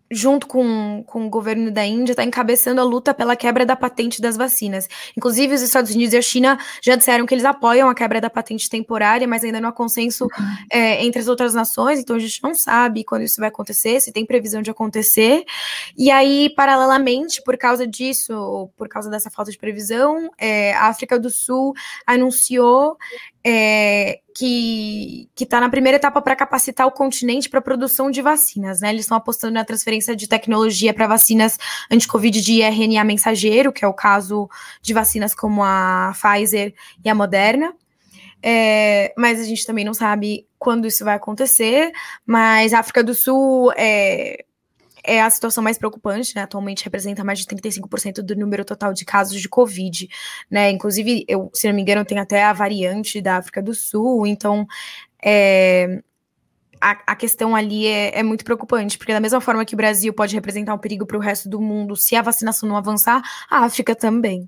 [0.09, 4.21] junto com, com o governo da Índia, está encabeçando a luta pela quebra da patente
[4.21, 4.87] das vacinas.
[5.15, 8.29] Inclusive, os Estados Unidos e a China já disseram que eles apoiam a quebra da
[8.29, 10.27] patente temporária, mas ainda não há consenso
[10.71, 14.11] é, entre as outras nações, então a gente não sabe quando isso vai acontecer, se
[14.11, 15.43] tem previsão de acontecer.
[15.97, 21.19] E aí, paralelamente, por causa disso, por causa dessa falta de previsão, é, a África
[21.19, 21.73] do Sul
[22.05, 22.97] anunciou
[23.49, 28.81] é, que está na primeira etapa para capacitar o continente para a produção de vacinas.
[28.81, 28.89] Né?
[28.89, 31.57] Eles estão apostando na transferência de tecnologia para vacinas
[31.89, 34.49] anti-Covid de RNA mensageiro, que é o caso
[34.81, 36.73] de vacinas como a Pfizer
[37.05, 37.73] e a Moderna.
[38.43, 41.93] É, mas a gente também não sabe quando isso vai acontecer.
[42.25, 44.43] Mas a África do Sul é,
[45.07, 46.43] é a situação mais preocupante, né?
[46.43, 50.07] Atualmente representa mais de 35% do número total de casos de Covid,
[50.51, 50.69] né?
[50.69, 54.67] Inclusive, eu, se não me engano, tem até a variante da África do Sul, então
[55.23, 56.03] é,
[56.81, 60.13] a, a, questão ali é, é, muito preocupante, porque da mesma forma que o Brasil
[60.13, 63.63] pode representar um perigo para o resto do mundo se a vacinação não avançar, a
[63.63, 64.47] África também.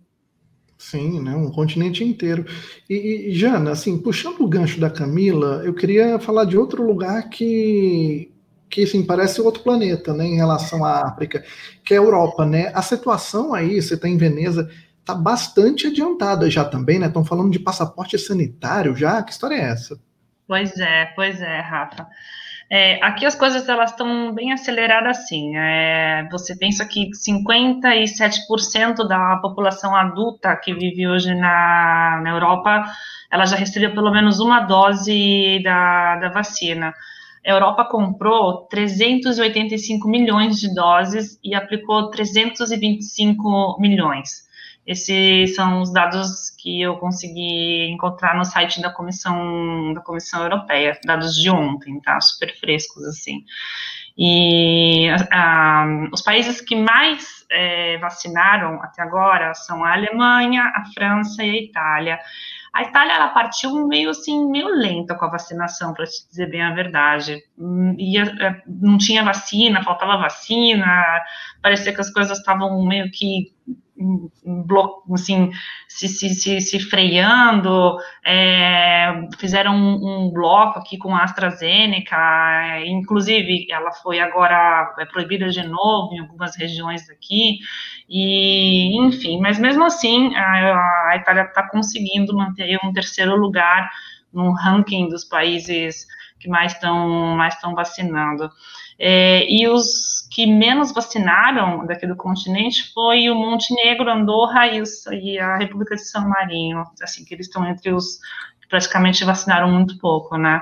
[0.77, 2.45] Sim, né, um continente inteiro.
[2.89, 7.29] E, e, Jana, assim, puxando o gancho da Camila, eu queria falar de outro lugar
[7.29, 8.31] que
[8.69, 11.43] que assim, parece outro planeta, né, em relação à África,
[11.83, 12.71] que é a Europa, né?
[12.73, 17.07] A situação aí, você está em Veneza, está bastante adiantada já também, né?
[17.07, 19.99] Estão falando de passaporte sanitário já, que história é essa?
[20.47, 22.07] Pois é, pois é, Rafa.
[22.71, 25.57] É, aqui as coisas elas estão bem aceleradas assim.
[25.57, 32.85] É, você pensa que 57% da população adulta que vive hoje na, na Europa,
[33.31, 36.93] ela já recebeu pelo menos uma dose da, da vacina
[37.49, 44.47] a Europa comprou 385 milhões de doses e aplicou 325 milhões.
[44.85, 50.99] Esses são os dados que eu consegui encontrar no site da Comissão da Comissão Europeia,
[51.05, 52.19] dados de ontem, tá?
[52.19, 53.43] Super frescos assim.
[54.17, 55.07] E
[56.11, 61.61] os países que mais é, vacinaram até agora são a Alemanha, a França e a
[61.61, 62.19] Itália.
[62.73, 66.61] A Itália ela partiu meio assim, meio lenta com a vacinação, para te dizer bem
[66.61, 67.43] a verdade.
[67.57, 67.95] Hum,
[68.67, 71.21] não tinha vacina, faltava vacina,
[71.61, 73.53] parecia que as coisas estavam meio que
[75.13, 75.51] assim,
[75.87, 82.15] se, se, se, se freando, é, fizeram um, um, bloco aqui com a AstraZeneca,
[82.85, 87.59] inclusive ela foi agora é proibida de novo em algumas regiões aqui,
[88.07, 93.89] e enfim, mas mesmo assim a, a Itália está conseguindo manter um terceiro lugar
[94.33, 96.07] no ranking dos países
[96.39, 98.49] que mais estão mais estão vacinando.
[98.99, 105.57] É, e os que menos vacinaram daqui do continente foi o Montenegro, Andorra e, a
[105.57, 108.19] República de São Marino, assim, que eles estão entre os
[108.61, 110.61] que praticamente vacinaram muito pouco, né?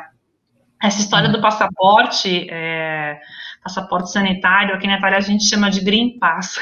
[0.81, 3.19] Essa história do passaporte, é,
[3.63, 6.59] passaporte sanitário, aqui na Itália a gente chama de Green Pass.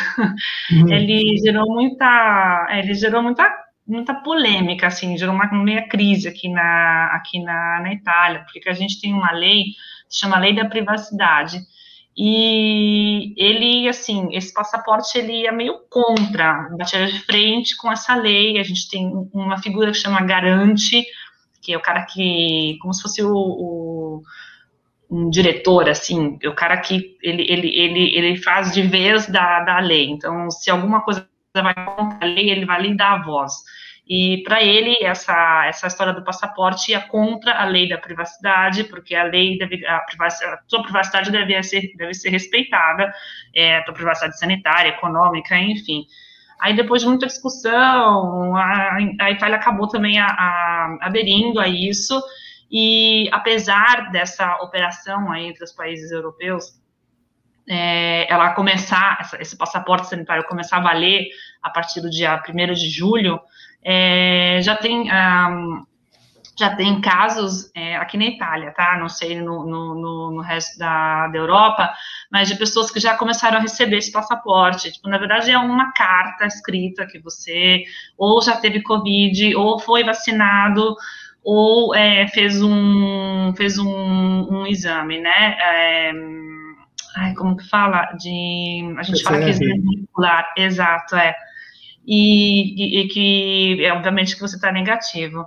[0.71, 0.87] Uhum.
[0.89, 3.45] Ele gerou muita, ele gerou muita,
[3.85, 8.73] muita polêmica, assim, gerou uma meia crise aqui na, aqui na, na Itália, porque a
[8.73, 9.65] gente tem uma lei
[10.09, 11.59] chama Lei da Privacidade.
[12.17, 18.57] E ele, assim, esse passaporte ele ia meio contra, batia de frente com essa lei.
[18.57, 21.05] A gente tem uma figura que chama garante,
[21.61, 24.23] que é o cara que, como se fosse o, o
[25.09, 29.79] um diretor, assim, o cara que ele, ele, ele, ele faz de vez da, da
[29.79, 30.09] lei.
[30.09, 33.53] Então, se alguma coisa vai contra a lei, ele vai lhe dar a voz.
[34.07, 39.15] E para ele, essa, essa história do passaporte ia contra a lei da privacidade, porque
[39.15, 43.11] a lei deve, a, privacidade, a sua privacidade deve ser, deve ser respeitada,
[43.55, 46.05] é, a tua privacidade sanitária, econômica, enfim.
[46.59, 52.21] Aí, depois de muita discussão, a, a Itália acabou também a, a, aderindo a isso,
[52.71, 56.79] e apesar dessa operação aí entre os países europeus,
[57.67, 61.27] é, ela começar, essa, esse passaporte sanitário começar a valer
[61.63, 63.39] a partir do dia 1 de julho,
[63.85, 65.85] é, já tem um,
[66.57, 68.97] já tem casos é, aqui na Itália, tá?
[68.97, 71.93] Não sei no, no, no resto da, da, Europa,
[72.31, 74.91] mas de pessoas que já começaram a receber esse passaporte.
[74.91, 77.83] Tipo, na verdade, é uma carta escrita que você
[78.17, 80.95] ou já teve Covid, ou foi vacinado,
[81.43, 85.57] ou é, fez um fez um, um exame, né?
[85.59, 86.11] É,
[87.17, 88.13] ai, como que fala?
[88.13, 91.35] De a gente fala que exame molecular, exato, é
[92.05, 95.45] e, e, e que, obviamente, que você está negativo.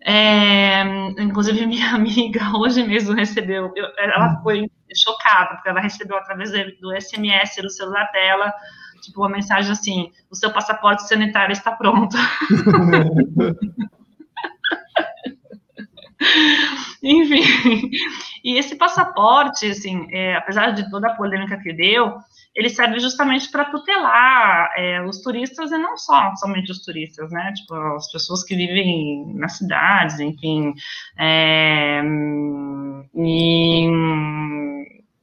[0.00, 0.82] É,
[1.18, 4.42] inclusive, minha amiga hoje mesmo recebeu, eu, ela hum.
[4.42, 8.52] foi chocada, porque ela recebeu através do SMS do celular dela,
[9.02, 12.16] tipo, uma mensagem assim: o seu passaporte sanitário está pronto.
[17.00, 17.42] Enfim,
[18.42, 22.18] e esse passaporte, assim, é, apesar de toda a polêmica que deu,
[22.58, 27.52] ele serve justamente para tutelar é, os turistas e não só somente os turistas, né?
[27.52, 30.74] Tipo, as pessoas que vivem nas cidades, enfim.
[31.16, 32.02] É,
[33.14, 33.86] e,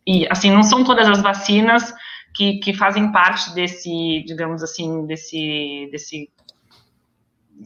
[0.07, 1.93] e, assim, não são todas as vacinas
[2.33, 6.29] que, que fazem parte desse, digamos assim, desse, desse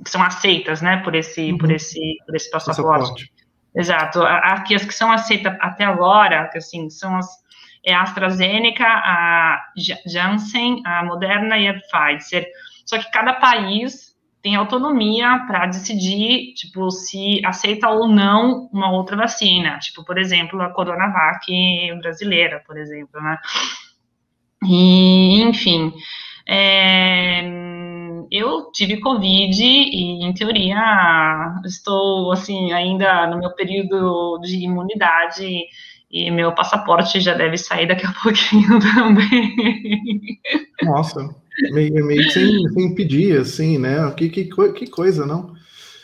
[0.03, 1.59] que são aceitas, né, por esse, uhum.
[1.59, 3.01] por esse, por esse passaporte.
[3.01, 3.33] passaporte.
[3.75, 4.23] Exato.
[4.23, 7.27] Aqui as que são aceitas até agora, que assim, são as
[7.85, 9.59] é a AstraZeneca, a
[10.05, 12.47] Janssen, a Moderna e a Pfizer.
[12.85, 14.09] Só que cada país
[14.41, 19.77] tem autonomia para decidir, tipo, se aceita ou não uma outra vacina.
[19.79, 21.45] Tipo, por exemplo, a Coronavac
[22.01, 23.37] brasileira, por exemplo, né?
[24.65, 25.93] E, enfim,
[26.47, 27.41] é,
[28.31, 35.65] eu tive Covid e, em teoria, estou, assim, ainda no meu período de imunidade
[36.11, 40.39] e meu passaporte já deve sair daqui a pouquinho também.
[40.83, 41.29] Nossa,
[41.71, 44.11] meio, meio sem, sem pedir, assim, né?
[44.17, 45.53] Que, que, que coisa, não?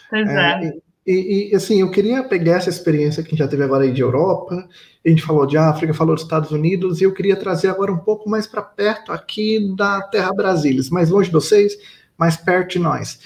[0.09, 0.65] Pois é.
[0.65, 0.85] é.
[1.07, 3.91] E, e, assim, eu queria pegar essa experiência que a gente já teve agora aí
[3.91, 4.67] de Europa,
[5.05, 7.99] a gente falou de África, falou dos Estados Unidos, e eu queria trazer agora um
[7.99, 11.77] pouco mais para perto aqui da Terra Brasília, mais longe de vocês,
[12.17, 13.19] mais perto de nós.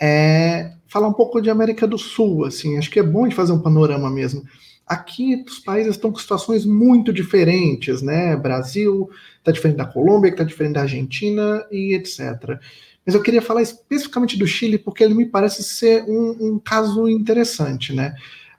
[0.00, 3.52] É, falar um pouco de América do Sul, assim, acho que é bom de fazer
[3.52, 4.42] um panorama mesmo.
[4.88, 8.34] Aqui os países estão com situações muito diferentes, né?
[8.36, 12.58] Brasil está diferente da Colômbia, que está diferente da Argentina e etc.
[13.04, 17.08] Mas eu queria falar especificamente do Chile, porque ele me parece ser um, um caso
[17.08, 18.14] interessante, né?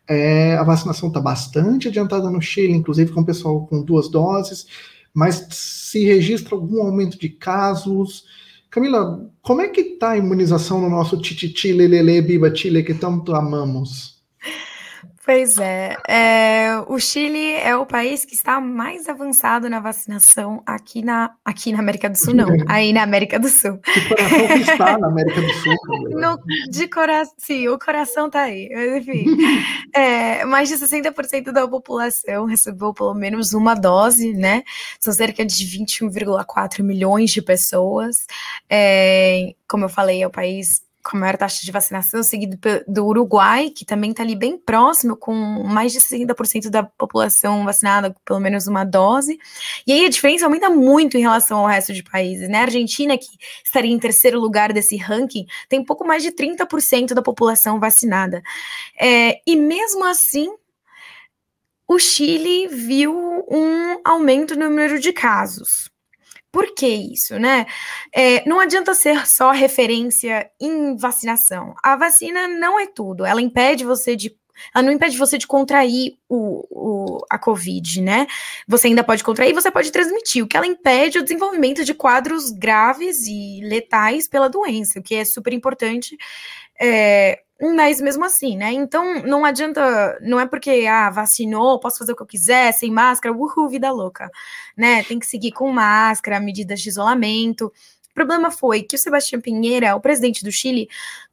[0.07, 4.65] É, a vacinação está bastante adiantada no Chile, inclusive com o pessoal com duas doses,
[5.13, 8.25] mas se registra algum aumento de casos.
[8.69, 13.35] Camila, como é que está a imunização no nosso tititi, lelele, biba, chile, que tanto
[13.35, 14.18] amamos?
[15.29, 21.03] Pois é, é, o Chile é o país que está mais avançado na vacinação aqui
[21.03, 23.79] na, aqui na América do Sul, não, aí na América do Sul.
[23.93, 25.75] De coração está na América do Sul.
[26.19, 26.39] No,
[26.71, 29.25] de coração, sim, o coração está aí, mas enfim.
[29.93, 34.63] é, mais de 60% da população recebeu pelo menos uma dose, né?
[34.99, 38.25] São cerca de 21,4 milhões de pessoas.
[38.67, 43.05] É, como eu falei, é o país com a maior taxa de vacinação, seguido do
[43.05, 48.19] Uruguai, que também está ali bem próximo, com mais de 60% da população vacinada com
[48.23, 49.39] pelo menos uma dose.
[49.87, 52.59] E aí a diferença aumenta muito em relação ao resto de países, né?
[52.59, 53.27] A Argentina, que
[53.63, 58.43] estaria em terceiro lugar desse ranking, tem pouco mais de 30% da população vacinada.
[58.99, 60.49] É, e mesmo assim,
[61.87, 63.13] o Chile viu
[63.49, 65.89] um aumento no número de casos.
[66.51, 67.65] Por que isso, né?
[68.13, 71.75] É, não adianta ser só referência em vacinação.
[71.83, 73.25] A vacina não é tudo.
[73.25, 74.35] Ela impede você de
[74.73, 78.27] ela não impede você de contrair o, o, a Covid, né?
[78.67, 80.43] Você ainda pode contrair, você pode transmitir.
[80.43, 85.03] O que ela impede é o desenvolvimento de quadros graves e letais pela doença, o
[85.03, 86.17] que é super importante.
[86.79, 88.71] É, mas mesmo assim, né?
[88.71, 92.91] Então não adianta, não é porque ah, vacinou, posso fazer o que eu quiser, sem
[92.91, 94.29] máscara, uhul, vida louca,
[94.77, 95.03] né?
[95.03, 97.71] Tem que seguir com máscara, medidas de isolamento.
[98.11, 100.89] O problema foi que o Sebastião Pinheira, o presidente do Chile,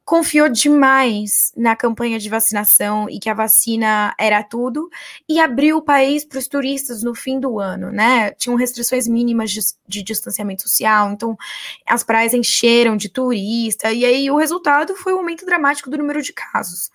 [0.07, 4.89] confiou demais na campanha de vacinação e que a vacina era tudo
[5.29, 8.31] e abriu o país para os turistas no fim do ano, né?
[8.31, 11.37] Tinham restrições mínimas de, de, distanciamento social, então
[11.85, 15.99] as praias encheram de turista e aí o resultado foi o um aumento dramático do
[15.99, 16.89] número de casos.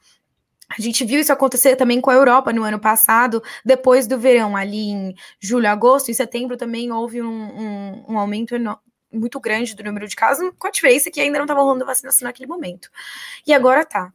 [0.70, 4.56] A gente viu isso acontecer também com a Europa no ano passado, depois do verão,
[4.56, 8.56] ali em julho, agosto, e setembro também houve um, um, um aumento
[9.12, 12.28] muito grande do número de casos, com a diferença que ainda não estava rolando vacinação
[12.28, 12.90] naquele momento.
[13.46, 14.14] E agora tá.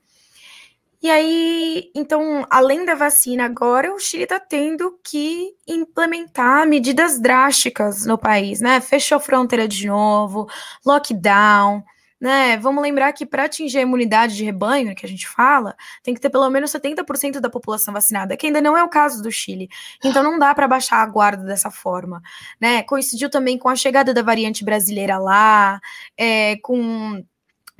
[1.02, 8.06] E aí, então, além da vacina, agora o Chile está tendo que implementar medidas drásticas
[8.06, 8.80] no país, né?
[8.80, 10.48] Fechou a fronteira de novo,
[10.84, 11.84] lockdown,
[12.20, 12.56] né?
[12.56, 16.20] Vamos lembrar que para atingir a imunidade de rebanho, que a gente fala, tem que
[16.20, 19.68] ter pelo menos 70% da população vacinada, que ainda não é o caso do Chile.
[20.04, 22.22] Então não dá para baixar a guarda dessa forma,
[22.60, 22.82] né?
[22.82, 25.80] Coincidiu também com a chegada da variante brasileira lá,
[26.16, 27.22] é, com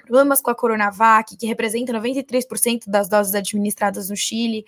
[0.07, 4.65] problemas com a Coronavac, que representa 93% das doses administradas no Chile.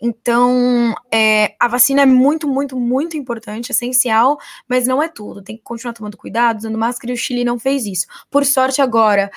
[0.00, 4.38] Então, é, a vacina é muito, muito, muito importante, essencial,
[4.68, 5.42] mas não é tudo.
[5.42, 8.06] Tem que continuar tomando cuidado, usando máscara, e o Chile não fez isso.
[8.30, 9.30] Por sorte, agora,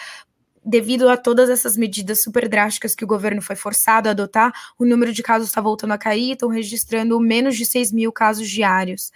[0.65, 4.85] devido a todas essas medidas super drásticas que o governo foi forçado a adotar, o
[4.85, 9.11] número de casos está voltando a cair, estão registrando menos de 6 mil casos diários.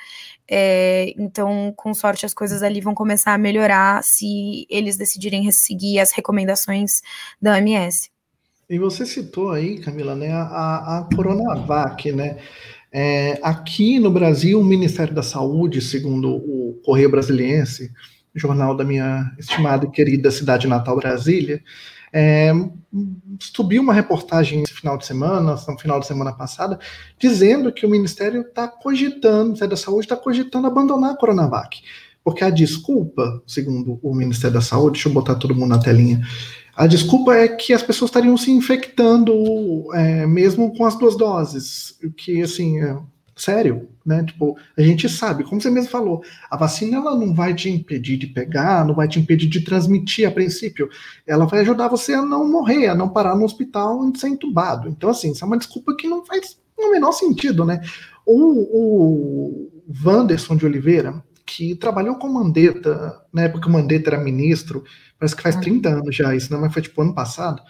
[0.50, 6.00] É, então, com sorte, as coisas ali vão começar a melhorar se eles decidirem seguir
[6.00, 7.02] as recomendações
[7.42, 8.10] da OMS.
[8.70, 12.38] E você citou aí, Camila, né, a, a Coronavac, né?
[12.92, 17.92] É, aqui no Brasil, o Ministério da Saúde, segundo o Correio Brasiliense,
[18.34, 21.62] jornal da minha estimada e querida cidade natal, Brasília,
[22.12, 22.52] é,
[23.40, 26.80] subiu uma reportagem esse final de semana, no final de semana passada,
[27.18, 31.82] dizendo que o Ministério está cogitando, o Ministério da Saúde está cogitando abandonar a Coronavac.
[32.24, 36.22] Porque a desculpa, segundo o Ministério da Saúde, deixa eu botar todo mundo na telinha,
[36.76, 39.34] a desculpa é que as pessoas estariam se infectando
[39.94, 42.98] é, mesmo com as duas doses, o que, assim, é,
[43.42, 44.24] sério, né?
[44.24, 48.18] Tipo, a gente sabe, como você mesmo falou, a vacina ela não vai te impedir
[48.18, 50.90] de pegar, não vai te impedir de transmitir a princípio.
[51.26, 54.90] Ela vai ajudar você a não morrer, a não parar no hospital e ser entubado.
[54.90, 57.82] Então, assim, isso é uma desculpa que não faz o menor sentido, né?
[58.26, 58.38] O,
[58.72, 64.84] o Wanderson de Oliveira, que trabalhou com Mandetta, na época que o Mandetta era ministro,
[65.18, 66.60] parece que faz 30 anos já isso, né?
[66.60, 67.62] Mas foi tipo ano passado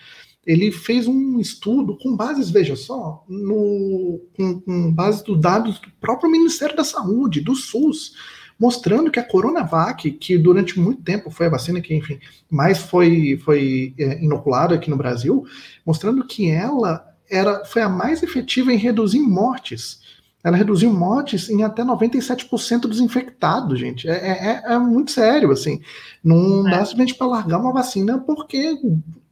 [0.45, 5.91] ele fez um estudo com bases, veja só, no, com, com base dos dados do
[5.99, 8.13] próprio Ministério da Saúde, do SUS,
[8.59, 12.19] mostrando que a Coronavac, que durante muito tempo foi a vacina que, enfim,
[12.49, 15.45] mais foi, foi é, inoculada aqui no Brasil,
[15.85, 19.99] mostrando que ela era, foi a mais efetiva em reduzir mortes.
[20.43, 24.07] Ela reduziu mortes em até 97% dos infectados, gente.
[24.07, 25.81] É, é, é, muito sério, assim.
[26.23, 26.71] Não é.
[26.71, 28.77] dá simplesmente para largar uma vacina porque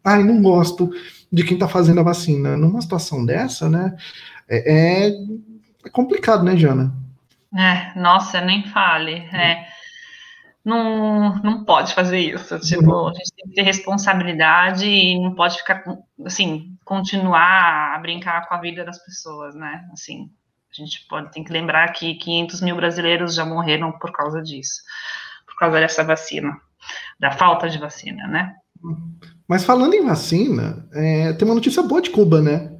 [0.07, 0.89] ai, não gosto
[1.31, 2.55] de quem está fazendo a vacina.
[2.55, 3.95] Numa situação dessa, né,
[4.47, 5.09] é, é,
[5.85, 6.93] é complicado, né, Jana?
[7.55, 9.15] É, nossa, nem fale.
[9.33, 9.67] É,
[10.63, 12.57] não, não pode fazer isso.
[12.59, 13.07] Tipo, uhum.
[13.09, 15.83] a gente tem que ter responsabilidade e não pode ficar,
[16.25, 19.85] assim, continuar a brincar com a vida das pessoas, né?
[19.91, 20.29] Assim,
[20.71, 24.81] a gente pode, tem que lembrar que 500 mil brasileiros já morreram por causa disso,
[25.45, 26.57] por causa dessa vacina,
[27.19, 28.53] da falta de vacina, né?
[29.47, 32.77] Mas falando em vacina, é, tem uma notícia boa de Cuba, né?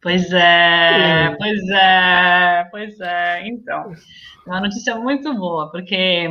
[0.00, 3.48] Pois é, é, pois é, pois é.
[3.48, 3.92] Então,
[4.46, 6.28] uma notícia muito boa, porque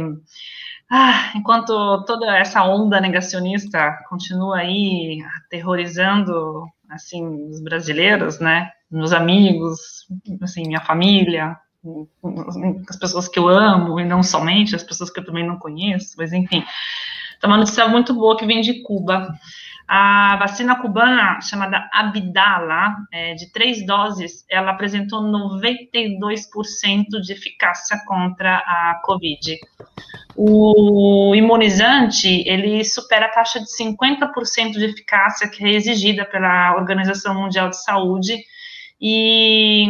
[0.89, 10.07] ah, enquanto toda essa onda negacionista continua aí aterrorizando assim os brasileiros, né, meus amigos,
[10.41, 11.57] assim minha família,
[12.89, 16.15] as pessoas que eu amo e não somente as pessoas que eu também não conheço,
[16.17, 16.63] mas enfim,
[17.38, 19.33] então uma notícia muito boa que vem de Cuba.
[19.88, 28.57] A vacina cubana, chamada Abdala, é, de três doses, ela apresentou 92% de eficácia contra
[28.57, 29.55] a Covid.
[30.35, 37.33] O imunizante, ele supera a taxa de 50% de eficácia que é exigida pela Organização
[37.33, 38.38] Mundial de Saúde
[38.99, 39.88] e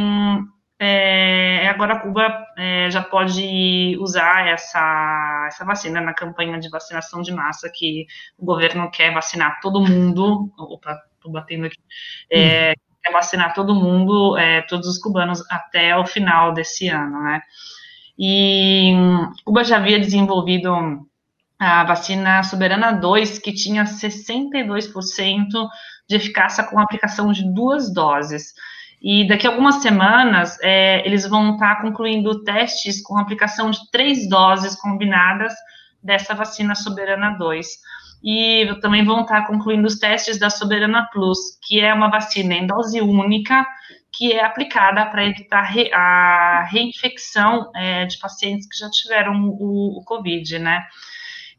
[0.79, 7.21] é, agora a Cuba é, já pode usar essa, essa vacina na campanha de vacinação
[7.21, 8.05] de massa, que
[8.37, 10.51] o governo quer vacinar todo mundo.
[10.57, 11.77] Opa, estou batendo aqui.
[12.31, 12.73] É, hum.
[13.03, 17.41] Quer vacinar todo mundo, é, todos os cubanos, até o final desse ano, né?
[18.19, 18.93] E
[19.45, 21.07] Cuba já havia desenvolvido
[21.59, 25.69] a vacina Soberana 2, que tinha 62%
[26.07, 28.53] de eficácia com a aplicação de duas doses.
[29.01, 34.27] E daqui a algumas semanas, é, eles vão estar concluindo testes com aplicação de três
[34.27, 35.53] doses combinadas
[36.01, 37.67] dessa vacina Soberana 2.
[38.23, 42.65] E também vão estar concluindo os testes da Soberana Plus, que é uma vacina em
[42.65, 43.65] dose única,
[44.11, 49.99] que é aplicada para evitar re, a reinfecção é, de pacientes que já tiveram o,
[49.99, 50.83] o Covid, né?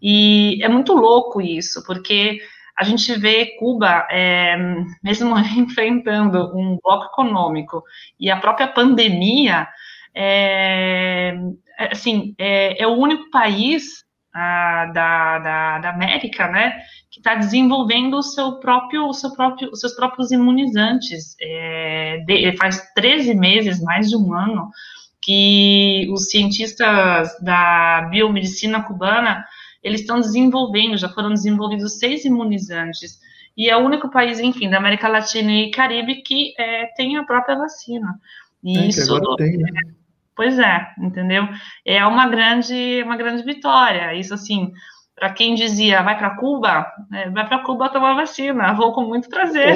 [0.02, 2.40] E é muito louco isso, porque
[2.78, 4.56] a gente vê Cuba, é,
[5.02, 7.82] mesmo enfrentando um bloco econômico
[8.20, 9.66] e a própria pandemia,
[10.14, 11.36] é,
[11.76, 16.78] é, assim, é, é o único país a, da, da, da, América, né,
[17.10, 21.34] que está desenvolvendo o seu próprio, o seu próprio, os seus próprios imunizantes.
[21.40, 24.70] É, de, faz 13 meses, mais de um ano,
[25.20, 29.44] que os cientistas da biomedicina cubana
[29.82, 33.18] eles estão desenvolvendo, já foram desenvolvidos seis imunizantes,
[33.56, 37.24] e é o único país, enfim, da América Latina e Caribe que é, tem a
[37.24, 38.14] própria vacina.
[38.62, 39.80] E é, isso, tem, né?
[40.36, 41.48] Pois é, entendeu?
[41.84, 44.14] É uma grande, uma grande vitória.
[44.14, 44.72] Isso, assim,
[45.18, 49.28] para quem dizia vai para Cuba, é, vai para Cuba tomar vacina, vou com muito
[49.28, 49.74] prazer.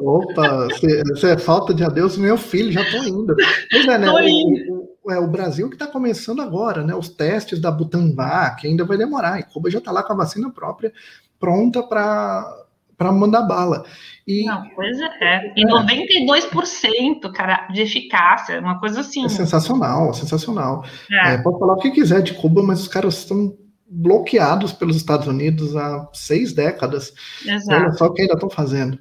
[0.00, 0.68] Opa, opa,
[1.14, 3.36] você é falta de adeus, meu filho, já estou indo.
[3.70, 4.06] Pois é, né?
[4.06, 4.85] Tô indo.
[5.08, 6.94] É o Brasil que está começando agora, né?
[6.94, 9.38] Os testes da Butanvac ainda vai demorar.
[9.38, 10.92] E Cuba já está lá com a vacina própria,
[11.38, 12.64] pronta para
[12.96, 13.84] para mandar bala.
[14.26, 15.52] E, Não, pois é.
[15.54, 19.24] E 92%, cara, de eficácia, uma coisa assim.
[19.24, 20.84] É sensacional, sensacional.
[21.10, 21.34] É.
[21.34, 23.54] É, pode falar o que quiser de Cuba, mas os caras estão
[23.88, 27.12] bloqueados pelos Estados Unidos há seis décadas.
[27.46, 27.82] Exato.
[27.82, 28.98] Olha só o que ainda estão fazendo.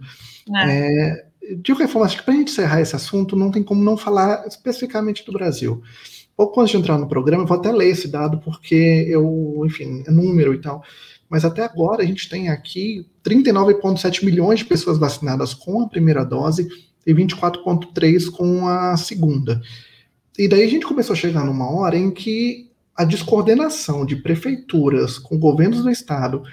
[0.58, 1.25] É.
[1.58, 3.98] de qualquer forma, acho que para a gente encerrar esse assunto, não tem como não
[3.98, 5.82] falar especificamente do Brasil.
[6.36, 10.04] Pouco antes de entrar no programa, eu vou até ler esse dado, porque eu, enfim,
[10.06, 10.84] é número e tal.
[11.30, 16.24] Mas até agora a gente tem aqui 39,7 milhões de pessoas vacinadas com a primeira
[16.24, 16.68] dose
[17.06, 19.62] e 24,3 com a segunda.
[20.38, 25.18] E daí a gente começou a chegar numa hora em que a descoordenação de prefeituras
[25.18, 26.44] com governos do estado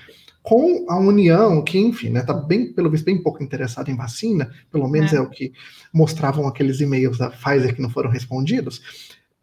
[0.43, 4.51] com a União, que, enfim, né, tá bem, pelo visto, bem pouco interessada em vacina,
[4.70, 5.53] pelo menos é, é o que
[5.93, 8.82] mostravam aqueles e-mails da Pfizer que não foram respondidos,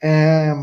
[0.02, 0.54] é,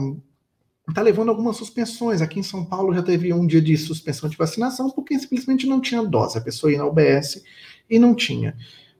[0.94, 2.20] tá levando algumas suspensões.
[2.20, 5.80] Aqui em São Paulo já teve um dia de suspensão de vacinação porque simplesmente não
[5.80, 6.38] tinha dose.
[6.38, 7.42] A pessoa ia na UBS
[7.88, 8.56] e não tinha.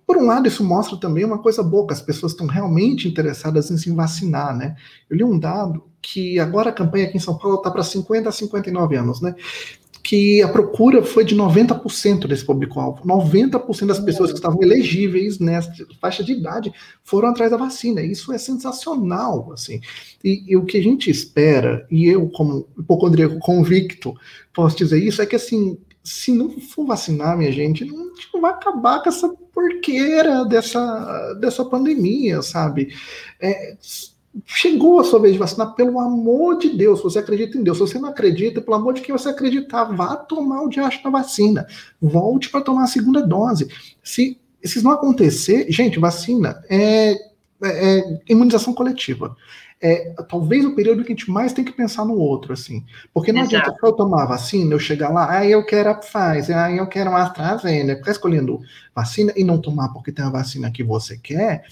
[0.07, 3.71] Por um lado, isso mostra também uma coisa boa, que as pessoas estão realmente interessadas
[3.73, 4.77] em se vacinar, né?
[5.11, 8.29] Eu li um dado que agora a campanha aqui em São Paulo está para 50
[8.29, 9.35] a 59 anos, né?
[10.07, 13.03] Que a procura foi de 90% desse público-alvo.
[13.05, 18.01] 90% das pessoas que estavam elegíveis nessa faixa de idade foram atrás da vacina.
[18.01, 19.81] Isso é sensacional, assim.
[20.23, 24.15] E, e o que a gente espera, e eu, como hipocondríaco convicto,
[24.55, 28.41] posso dizer isso, é que, assim, se não for vacinar, minha gente, não, não tipo,
[28.41, 32.95] vai acabar com essa porqueira dessa, dessa pandemia, sabe?
[33.41, 33.77] É,
[34.45, 37.79] chegou a sua vez de vacinar, pelo amor de Deus, você acredita em Deus.
[37.79, 41.11] Se você não acredita, pelo amor de quem você acreditar, vá tomar o diacho da
[41.11, 41.67] vacina.
[42.01, 43.69] Volte para tomar a segunda dose.
[44.03, 47.13] Se, se isso não acontecer, gente, vacina é,
[47.63, 49.37] é, é imunização coletiva.
[49.81, 52.83] É talvez o período que a gente mais tem que pensar no outro, assim.
[53.13, 53.57] Porque não Exato.
[53.57, 56.75] adianta eu tomar a vacina, eu chegar lá, aí ah, eu quero a Pfizer, aí
[56.75, 58.59] ah, eu quero a AstraZeneca, ficar escolhendo
[58.95, 61.67] vacina e não tomar porque tem a vacina que você quer,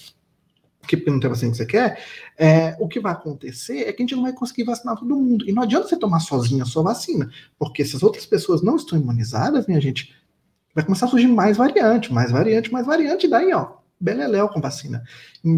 [0.87, 2.03] que não tem vacina que você quer,
[2.39, 5.49] é, o que vai acontecer é que a gente não vai conseguir vacinar todo mundo.
[5.49, 8.77] E não adianta você tomar sozinho a sua vacina, porque se as outras pessoas não
[8.77, 10.15] estão imunizadas, minha gente,
[10.75, 14.61] vai começar a surgir mais variante, mais variante, mais variante, e daí, ó, beleléu com
[14.61, 15.03] vacina.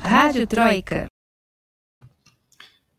[0.00, 1.06] Rádio Troika.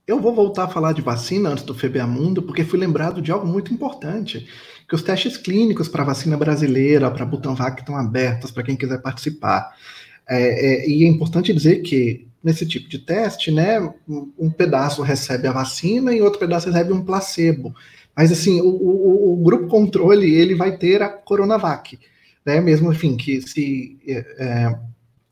[0.07, 3.45] Eu vou voltar a falar de vacina antes do Febeamundo, porque fui lembrado de algo
[3.45, 4.49] muito importante,
[4.87, 8.75] que os testes clínicos para a vacina brasileira, para a Butanvac, estão abertos para quem
[8.75, 9.71] quiser participar.
[10.27, 15.47] É, é, e é importante dizer que nesse tipo de teste, né, um pedaço recebe
[15.47, 17.75] a vacina e outro pedaço recebe um placebo.
[18.15, 21.99] Mas assim, o, o, o grupo controle ele vai ter a Coronavac,
[22.45, 22.59] né?
[22.59, 24.79] Mesmo, enfim, que se é, é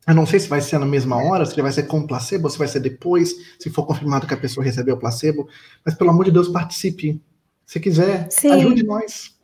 [0.08, 2.48] eu não sei se vai ser na mesma hora, se ele vai ser com placebo,
[2.48, 5.46] se vai ser depois, se for confirmado que a pessoa recebeu o placebo.
[5.84, 7.20] Mas pelo amor de Deus, participe.
[7.66, 8.52] Se quiser, Sim.
[8.52, 9.36] ajude nós.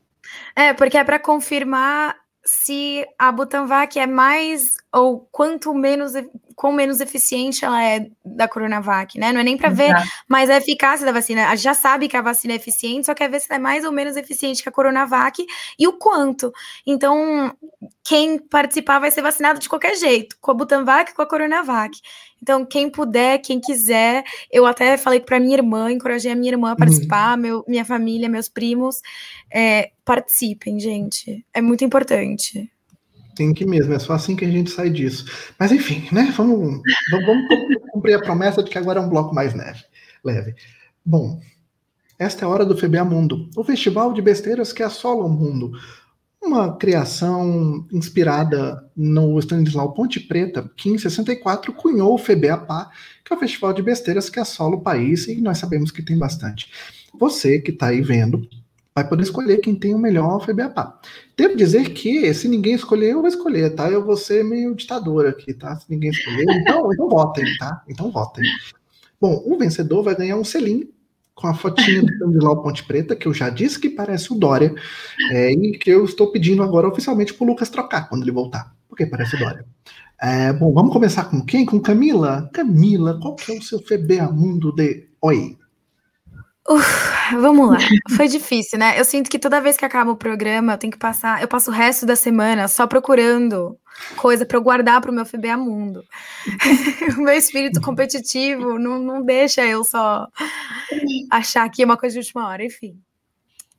[0.56, 6.12] É, porque é para confirmar se a Butanvac é mais ou quanto menos
[6.54, 9.32] quão menos eficiente ela é da Coronavac, né?
[9.32, 9.94] Não é nem para ver
[10.28, 11.48] mais a eficácia da vacina.
[11.48, 13.84] A gente já sabe que a vacina é eficiente, só quer ver se é mais
[13.84, 15.44] ou menos eficiente que a Coronavac
[15.78, 16.52] e o quanto.
[16.86, 17.54] Então,
[18.02, 21.98] quem participar vai ser vacinado de qualquer jeito, com a Butanvac e com a Coronavac.
[22.42, 26.72] Então, quem puder, quem quiser, eu até falei para minha irmã, encorajei a minha irmã
[26.72, 27.42] a participar, uhum.
[27.42, 29.00] meu, minha família, meus primos,
[29.50, 31.44] é, participem, gente.
[31.54, 32.70] É muito importante.
[33.34, 35.26] Tem que mesmo, é só assim que a gente sai disso.
[35.58, 36.32] Mas enfim, né?
[36.36, 36.80] Vamos,
[37.10, 37.48] vamos
[37.90, 39.82] cumprir a promessa de que agora é um bloco mais leve.
[40.24, 40.54] leve.
[41.04, 41.40] Bom,
[42.18, 45.72] esta é a hora do FBA Mundo, o festival de besteiras que assola o mundo.
[46.40, 52.90] Uma criação inspirada no Stanislau Ponte Preta, que em 64 cunhou o FBAPA,
[53.24, 56.18] que é o festival de besteiras que assola o país, e nós sabemos que tem
[56.18, 56.70] bastante.
[57.18, 58.46] Você que está aí vendo,
[58.94, 61.00] vai poder escolher quem tem o melhor FBAPA.
[61.36, 63.90] Devo dizer que se ninguém escolher, eu vou escolher, tá?
[63.90, 65.74] Eu vou ser meio ditador aqui, tá?
[65.76, 67.82] Se ninguém escolher, então, então votem, tá?
[67.88, 68.44] Então votem.
[69.20, 70.88] Bom, o vencedor vai ganhar um selinho
[71.34, 74.72] com a fotinha do Candilau Ponte Preta, que eu já disse que parece o Dória,
[75.32, 78.72] é, e que eu estou pedindo agora oficialmente para o Lucas trocar quando ele voltar,
[78.88, 79.66] porque parece o Dória.
[80.22, 81.66] É, bom, vamos começar com quem?
[81.66, 82.48] Com Camila?
[82.52, 85.58] Camila, qual que é o seu FBA Mundo de Oi?
[86.68, 87.78] Uf, vamos lá.
[88.16, 88.98] Foi difícil, né?
[88.98, 91.70] Eu sinto que toda vez que acaba o programa, eu tenho que passar, eu passo
[91.70, 93.78] o resto da semana só procurando
[94.16, 96.04] coisa para eu guardar para o meu FBA Mundo.
[97.18, 100.26] o meu espírito competitivo não, não deixa eu só
[101.30, 102.98] achar que é uma coisa de última hora, enfim.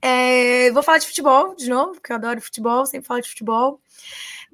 [0.02, 3.82] É, vou falar de futebol de novo, porque eu adoro futebol, sempre falo de futebol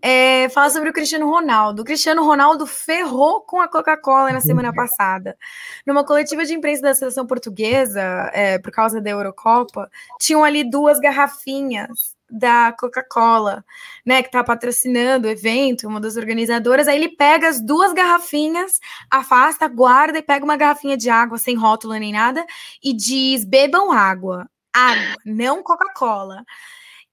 [0.01, 1.81] é, fala sobre o Cristiano Ronaldo.
[1.81, 5.37] O Cristiano Ronaldo ferrou com a Coca-Cola na semana passada.
[5.85, 8.01] Numa coletiva de imprensa da seleção portuguesa,
[8.33, 9.89] é, por causa da Eurocopa,
[10.19, 13.63] tinham ali duas garrafinhas da Coca-Cola,
[14.05, 16.87] né, que tá patrocinando o evento, uma das organizadoras.
[16.87, 18.79] Aí ele pega as duas garrafinhas,
[19.09, 22.45] afasta, guarda e pega uma garrafinha de água sem rótulo nem nada
[22.81, 24.49] e diz: bebam água.
[24.73, 26.45] Água, não Coca-Cola.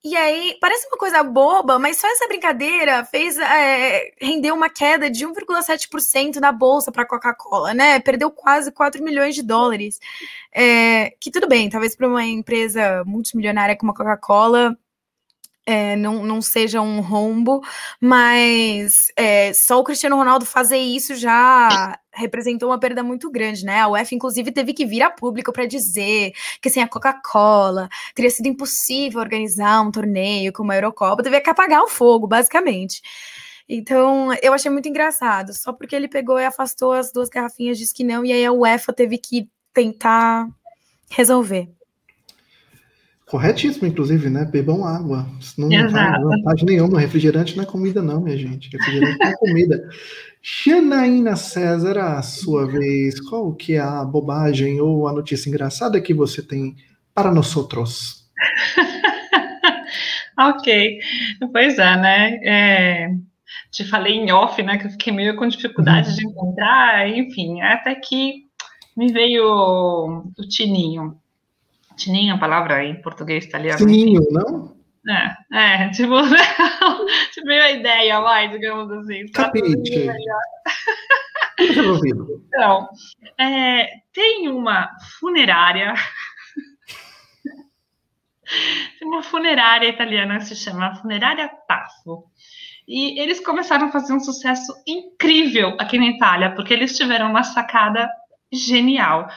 [0.08, 5.10] E aí, parece uma coisa boba, mas só essa brincadeira fez é, render uma queda
[5.10, 8.00] de 1,7% na bolsa para a Coca-Cola, né?
[8.00, 10.00] Perdeu quase 4 milhões de dólares.
[10.50, 14.78] É, que tudo bem, talvez para uma empresa multimilionária como a Coca-Cola
[15.66, 17.60] é, não, não seja um rombo,
[18.00, 23.80] mas é, só o Cristiano Ronaldo fazer isso já representou uma perda muito grande, né?
[23.80, 28.30] A UEFA, inclusive, teve que vir a público para dizer que sem a Coca-Cola teria
[28.30, 33.00] sido impossível organizar um torneio como a Eurocopa, teve que apagar o fogo, basicamente.
[33.68, 37.94] Então, eu achei muito engraçado, só porque ele pegou e afastou as duas garrafinhas, disse
[37.94, 40.48] que não, e aí a UEFA teve que tentar
[41.10, 41.68] resolver.
[43.28, 44.46] Corretíssimo, inclusive, né?
[44.46, 45.26] Bebam água.
[45.58, 46.98] Não, não faz vantagem nenhuma.
[46.98, 48.70] Refrigerante não é comida, não, minha gente.
[48.70, 49.88] Refrigerante não é comida.
[50.42, 56.14] Janaína César, a sua vez, qual que é a bobagem ou a notícia engraçada que
[56.14, 56.74] você tem
[57.14, 58.26] para nós outros?
[60.38, 60.98] ok,
[61.52, 62.40] pois é, né?
[62.42, 63.10] É,
[63.70, 64.78] te falei em off, né?
[64.78, 66.16] Que eu fiquei meio com dificuldade uhum.
[66.16, 68.46] de encontrar, enfim, até que
[68.96, 71.14] me veio o Tininho.
[71.98, 73.78] Tininho, a palavra em português italiano.
[73.78, 74.76] Tininho, não?
[75.52, 76.14] É, é tipo,
[77.32, 79.26] tipo a ideia, vai, digamos assim.
[79.32, 80.08] Capite.
[82.48, 82.88] Então,
[83.38, 84.88] é, tem uma
[85.18, 85.92] funerária
[88.98, 92.24] Tem uma funerária italiana que se chama Funerária Tafo.
[92.86, 97.42] E eles começaram a fazer um sucesso incrível aqui na Itália, porque eles tiveram uma
[97.42, 98.08] sacada
[98.50, 99.28] genial.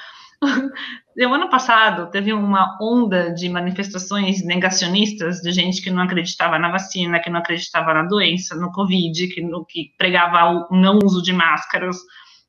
[1.20, 6.72] O ano passado teve uma onda de manifestações negacionistas de gente que não acreditava na
[6.72, 11.22] vacina, que não acreditava na doença, no Covid, que, no, que pregava o não uso
[11.22, 11.98] de máscaras.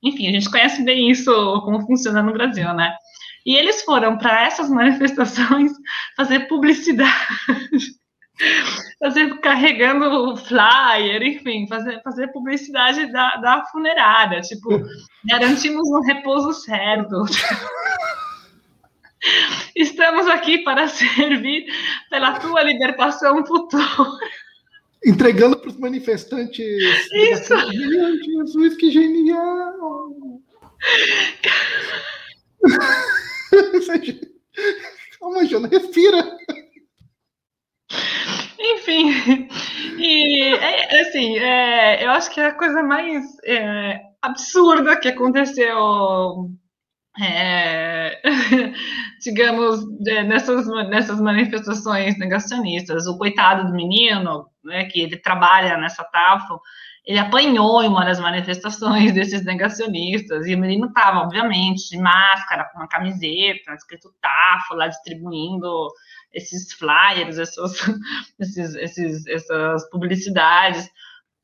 [0.03, 1.33] Enfim, a gente conhece bem isso,
[1.65, 2.95] como funciona no Brasil, né?
[3.45, 5.73] E eles foram para essas manifestações
[6.17, 7.13] fazer publicidade,
[9.03, 14.69] fazer carregando flyer, enfim, fazer, fazer publicidade da, da funerária, tipo,
[15.27, 17.25] garantimos um repouso certo.
[19.75, 21.67] Estamos aqui para servir
[22.11, 23.85] pela tua libertação futura.
[25.05, 26.65] Entregando para os manifestantes.
[27.13, 27.55] Isso!
[28.25, 29.75] Jesus, que genial!
[35.19, 36.37] Calma, Jana, respira.
[38.65, 39.11] Enfim,
[39.99, 46.49] e é, assim, é, eu acho que a coisa mais é, absurda que aconteceu,
[47.21, 48.23] é,
[49.21, 56.05] digamos, é, nessas, nessas manifestações negacionistas, o coitado do menino, né, que ele trabalha nessa
[56.05, 56.61] TAFO,
[57.05, 62.67] ele apanhou em uma das manifestações desses negacionistas, e o menino estava, obviamente, de máscara,
[62.67, 65.89] com uma camiseta, escrito TAFO, lá distribuindo
[66.33, 67.77] esses flyers, essas,
[68.39, 70.91] esses, esses, essas publicidades.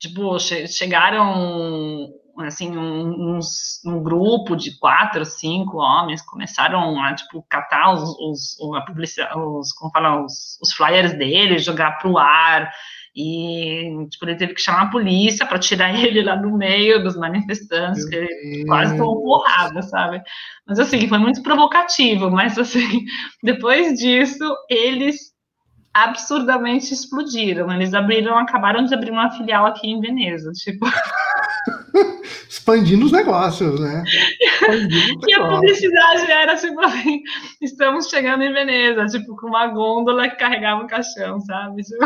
[0.00, 2.08] Tipo, che chegaram,
[2.38, 8.82] assim, uns, um grupo de quatro, cinco homens, começaram a, tipo, catar os, os, a
[8.82, 12.72] publicidade, os, como fala, os, os flyers dele, jogar para o ar,
[13.20, 17.16] e tipo, ele teve que chamar a polícia para tirar ele lá do meio dos
[17.16, 20.22] manifestantes, Meu que ele quase tomou porrada, sabe?
[20.64, 23.04] Mas assim, foi muito provocativo, mas assim,
[23.42, 25.36] depois disso, eles
[25.92, 27.72] absurdamente explodiram.
[27.72, 30.86] Eles abriram, acabaram de abrir uma filial aqui em Veneza, tipo.
[32.48, 34.04] Expandindo os negócios, né?
[35.26, 37.20] e a publicidade era tipo assim:
[37.60, 41.82] estamos chegando em Veneza, tipo, com uma gôndola que carregava um caixão, sabe?
[41.82, 42.04] Tipo...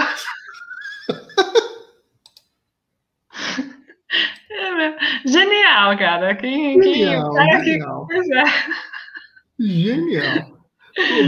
[4.54, 4.96] É,
[5.26, 6.34] genial, cara.
[6.36, 8.06] Quem, genial, quem, genial.
[8.06, 9.64] Que.
[9.64, 10.58] Genial.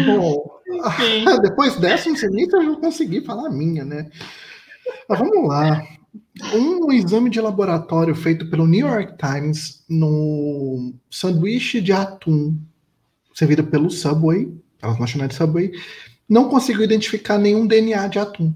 [0.07, 0.61] Bom,
[1.43, 4.11] depois dessa, não se eu vou conseguir falar a minha, né?
[5.09, 5.83] Mas vamos lá.
[6.55, 12.59] Um exame de laboratório feito pelo New York Times no sanduíche de atum
[13.35, 14.49] servido pelo Subway,
[14.81, 15.73] pelas lanchonetes Subway,
[16.29, 18.55] não conseguiu identificar nenhum DNA de atum.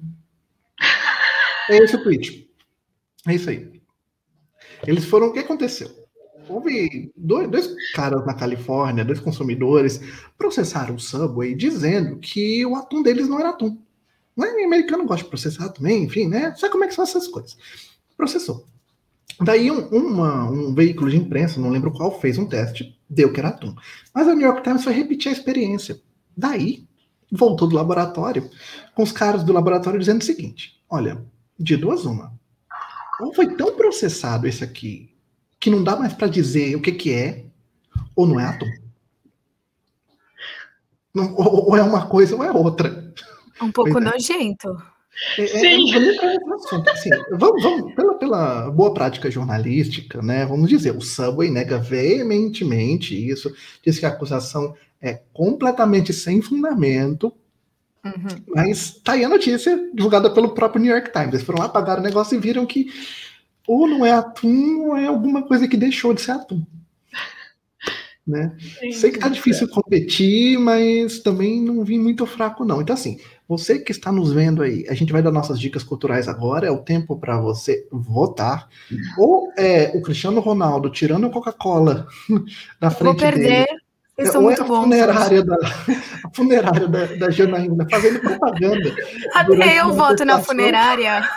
[1.68, 2.48] É esse o tweet.
[3.26, 3.80] É isso aí.
[4.86, 5.28] Eles foram.
[5.28, 5.88] O que aconteceu?
[6.48, 10.00] Houve dois, dois caras na Califórnia, dois consumidores,
[10.38, 13.78] processaram o Subway dizendo que o atum deles não era atum.
[14.34, 16.54] Não é americano gosta de processar também, enfim, né?
[16.56, 17.56] Sabe como é que são essas coisas?
[18.16, 18.66] Processou.
[19.40, 23.40] Daí um, uma, um veículo de imprensa, não lembro qual, fez um teste, deu que
[23.40, 23.74] era atum.
[24.14, 26.00] Mas a New York Times foi repetir a experiência.
[26.36, 26.86] Daí,
[27.30, 28.48] voltou do laboratório,
[28.94, 31.24] com os caras do laboratório dizendo o seguinte: olha,
[31.58, 32.32] de duas uma.
[33.20, 35.14] Ou foi tão processado esse aqui
[35.58, 37.44] que não dá mais para dizer o que, que é,
[38.14, 38.70] ou não é atum.
[41.14, 43.12] Não, ou, ou, é uma coisa ou é outra.
[43.60, 44.00] Um pouco é.
[44.00, 44.76] nojento.
[45.36, 45.94] É, é, Sim.
[45.94, 50.46] É, assim, vamos, vamos pela, pela, boa prática jornalística, né?
[50.46, 53.52] Vamos dizer, o Subway nega veementemente isso,
[53.84, 57.34] diz que a acusação é completamente sem fundamento,
[58.04, 58.42] Uhum.
[58.54, 61.34] Mas tá aí a notícia, divulgada pelo próprio New York Times.
[61.34, 62.86] Eles foram lá, pagaram o negócio e viram que
[63.66, 66.64] ou não é atum ou é alguma coisa que deixou de ser atum.
[68.26, 68.54] Né?
[68.78, 69.70] Sim, Sei que tá difícil é.
[69.70, 72.82] competir, mas também não vim muito fraco, não.
[72.82, 73.18] Então, assim,
[73.48, 76.70] você que está nos vendo aí, a gente vai dar nossas dicas culturais agora, é
[76.70, 78.68] o tempo para você votar.
[79.16, 82.06] Ou é o Cristiano Ronaldo tirando a Coca-Cola
[82.78, 83.64] da frente Vou perder.
[83.64, 83.87] dele
[84.18, 84.82] eles são muito é bons.
[84.82, 85.56] Funerária da,
[86.26, 88.94] a funerária da, da Janaína, fazendo propaganda.
[89.32, 91.26] Até eu voto na funerária.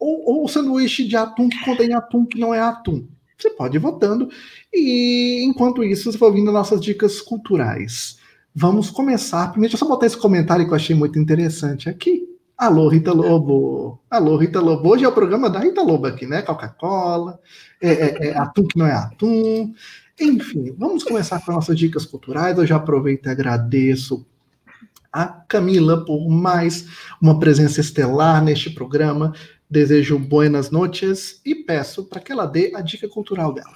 [0.00, 3.06] Ou, ou o sanduíche de atum que contém atum que não é atum.
[3.38, 4.28] Você pode ir votando.
[4.74, 8.18] E enquanto isso, você vai ouvindo nossas dicas culturais.
[8.52, 9.52] Vamos começar.
[9.52, 12.31] Primeiro, deixa eu só botar esse comentário que eu achei muito interessante aqui.
[12.62, 13.98] Alô, Rita Lobo.
[14.08, 14.88] Alô, Rita Lobo.
[14.88, 16.42] Hoje é o programa da Rita Lobo aqui, né?
[16.42, 17.40] Coca-Cola,
[17.80, 19.74] é, é, é, atum que não é atum.
[20.20, 22.56] Enfim, vamos começar com nossas dicas culturais.
[22.56, 24.24] Eu já aproveito e agradeço
[25.12, 26.86] a Camila por mais
[27.20, 29.34] uma presença estelar neste programa.
[29.68, 33.74] Desejo buenas noches e peço para que ela dê a dica cultural dela.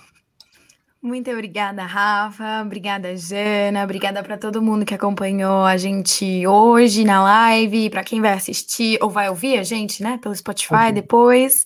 [1.06, 2.62] Muito obrigada, Rafa.
[2.62, 3.84] Obrigada, Jana.
[3.84, 8.98] Obrigada para todo mundo que acompanhou a gente hoje na live, para quem vai assistir
[9.00, 11.64] ou vai ouvir a gente, né, pelo Spotify depois.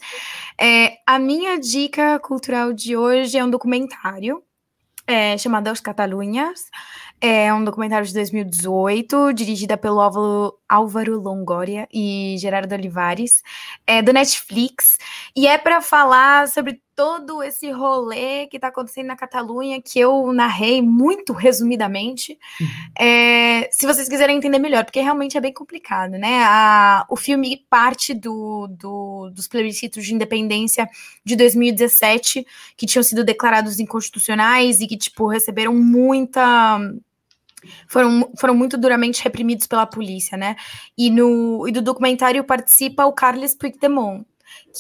[0.61, 4.43] É, a minha dica cultural de hoje é um documentário
[5.07, 6.67] é, chamado Os Catalunhas.
[7.19, 13.43] É um documentário de 2018, dirigida pelo Álvaro, Álvaro Longoria e Gerardo Olivares,
[13.87, 14.97] é do Netflix,
[15.37, 20.31] e é para falar sobre todo esse rolê que está acontecendo na Catalunha, que eu
[20.35, 22.67] narrei muito resumidamente, uhum.
[23.07, 26.45] é, se vocês quiserem entender melhor, porque realmente é bem complicado, né?
[26.45, 30.87] A, o filme parte do, do, dos plebiscitos de independência
[31.25, 32.47] de 2017,
[32.77, 36.79] que tinham sido declarados inconstitucionais e que, tipo, receberam muita
[37.89, 40.55] foram, foram muito duramente reprimidos pela polícia, né?
[40.99, 44.27] E, no, e do documentário participa o Carles Puigdemont,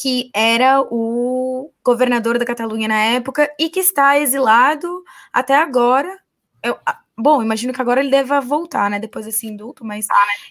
[0.00, 5.02] que era o governador da Catalunha na época e que está exilado
[5.32, 6.18] até agora.
[6.62, 6.76] Eu,
[7.16, 8.98] bom, imagino que agora ele deva voltar, né?
[8.98, 10.06] Depois desse indulto, mas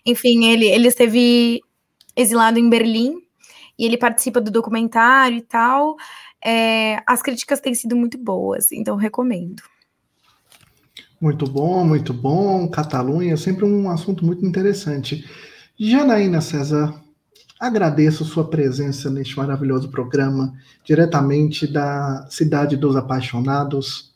[0.06, 1.62] enfim, ele, ele esteve
[2.16, 3.22] exilado em Berlim
[3.78, 5.96] e ele participa do documentário e tal.
[6.44, 9.62] É, as críticas têm sido muito boas, então recomendo.
[11.20, 12.68] Muito bom, muito bom.
[12.70, 15.26] Catalunha é sempre um assunto muito interessante.
[15.78, 16.94] Janaína César,
[17.60, 20.54] agradeço sua presença neste maravilhoso programa,
[20.84, 24.14] diretamente da Cidade dos Apaixonados.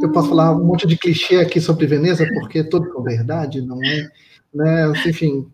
[0.00, 3.82] Eu posso falar um monte de clichê aqui sobre Veneza, porque é tudo verdade, não
[3.82, 4.08] é?
[4.54, 4.92] Né?
[5.06, 5.46] Enfim,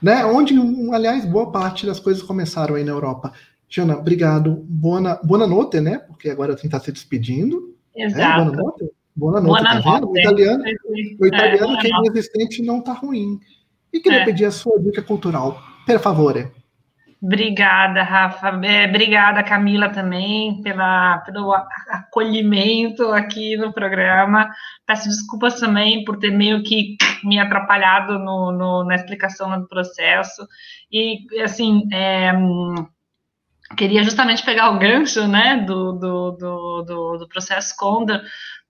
[0.00, 0.24] né?
[0.24, 0.54] onde,
[0.92, 3.32] aliás, boa parte das coisas começaram aí na Europa.
[3.68, 4.64] Jana, obrigado.
[4.68, 5.98] Boa, boa noite, né?
[5.98, 7.76] Porque agora você está se despedindo.
[7.94, 8.52] Exato.
[8.52, 8.90] É, boa noite.
[9.16, 10.10] Boa noite, tá vendo?
[10.10, 10.64] O italiano,
[11.20, 13.38] o italiano é, que é inexistente não tá ruim.
[13.92, 14.24] E queria é.
[14.24, 15.60] pedir a sua dica cultural.
[15.90, 16.52] Per favore.
[17.20, 18.48] Obrigada, Rafa.
[18.64, 24.48] É, obrigada, Camila, também, pela, pelo acolhimento aqui no programa.
[24.86, 30.46] Peço desculpas também por ter meio que me atrapalhado no, no na explicação do processo.
[30.92, 32.32] E, assim, é,
[33.76, 38.22] queria justamente pegar o gancho né, do, do, do, do, do processo Conda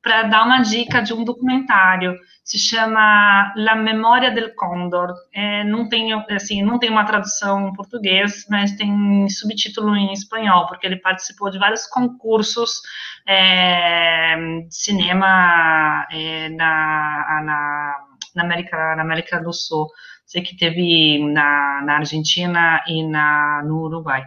[0.03, 2.17] para dar uma dica de um documentário.
[2.43, 5.15] Se chama La Memória del Condor.
[5.33, 10.67] É, não tem assim, não tem uma tradução em português, mas tem subtítulo em espanhol,
[10.67, 12.81] porque ele participou de vários concursos
[13.27, 14.37] é,
[14.67, 17.97] de cinema é, na, na,
[18.35, 19.87] na, América, na América do Sul.
[20.27, 24.25] Sei que teve na, na Argentina e na, no Uruguai.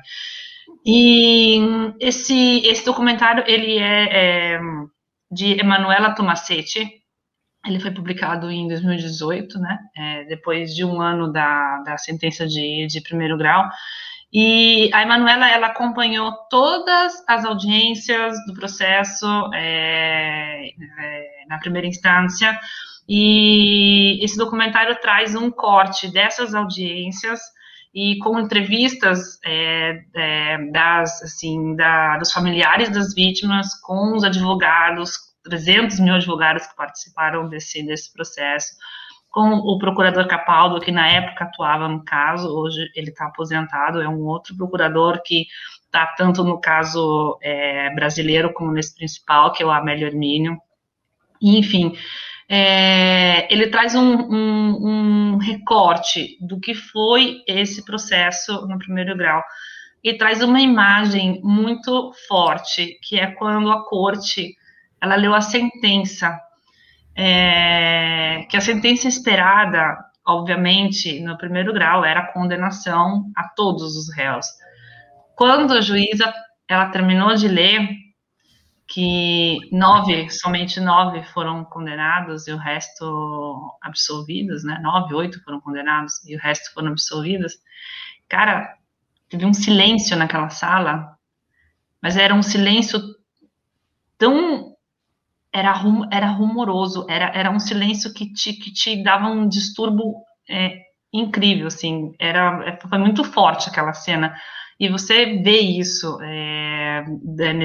[0.86, 1.60] E
[2.00, 4.60] esse, esse documentário, ele é, é
[5.34, 6.88] de Emanuela Tomasetti.
[7.66, 12.88] Ele foi publicado em 2018, né, é, depois de um ano da, da sentença de,
[12.88, 13.70] de primeiro grau.
[14.32, 22.60] E a Emanuela, ela acompanhou todas as audiências do processo é, é, na primeira instância,
[23.08, 27.40] e esse documentário traz um corte dessas audiências
[27.94, 35.12] e com entrevistas é, é, das, assim, da, dos familiares das vítimas, com os advogados,
[35.44, 38.74] 300 mil advogados que participaram desse, desse processo,
[39.30, 44.08] com o procurador Capaldo, que na época atuava no caso, hoje ele está aposentado, é
[44.08, 45.46] um outro procurador que
[45.86, 50.58] está tanto no caso é, brasileiro como nesse principal, que é o Amélio Hermínio.
[51.42, 51.96] Enfim,
[52.50, 54.88] é, ele traz um, um,
[55.34, 59.42] um, recorte do que foi esse processo no primeiro grau
[60.04, 64.56] e traz uma imagem muito forte, que é quando a corte
[65.02, 66.38] ela leu a sentença,
[67.16, 74.14] é, que a sentença esperada, obviamente, no primeiro grau era a condenação a todos os
[74.14, 74.48] réus.
[75.36, 76.34] Quando a juíza
[76.70, 77.88] ela terminou de ler,
[78.94, 84.80] que nove, somente nove foram condenados e o resto absolvidos, né?
[84.84, 87.54] Nove, oito foram condenados e o resto foram absolvidos.
[88.30, 88.78] Cara,
[89.28, 91.18] teve um silêncio naquela sala,
[92.00, 93.02] mas era um silêncio
[94.16, 94.76] tão
[95.52, 100.14] era, rum, era rumoroso, era, era um silêncio que te, que te dava um distúrbio
[100.48, 100.82] é,
[101.12, 104.36] incrível, assim, era, foi muito forte aquela cena,
[104.84, 107.06] e você vê isso é,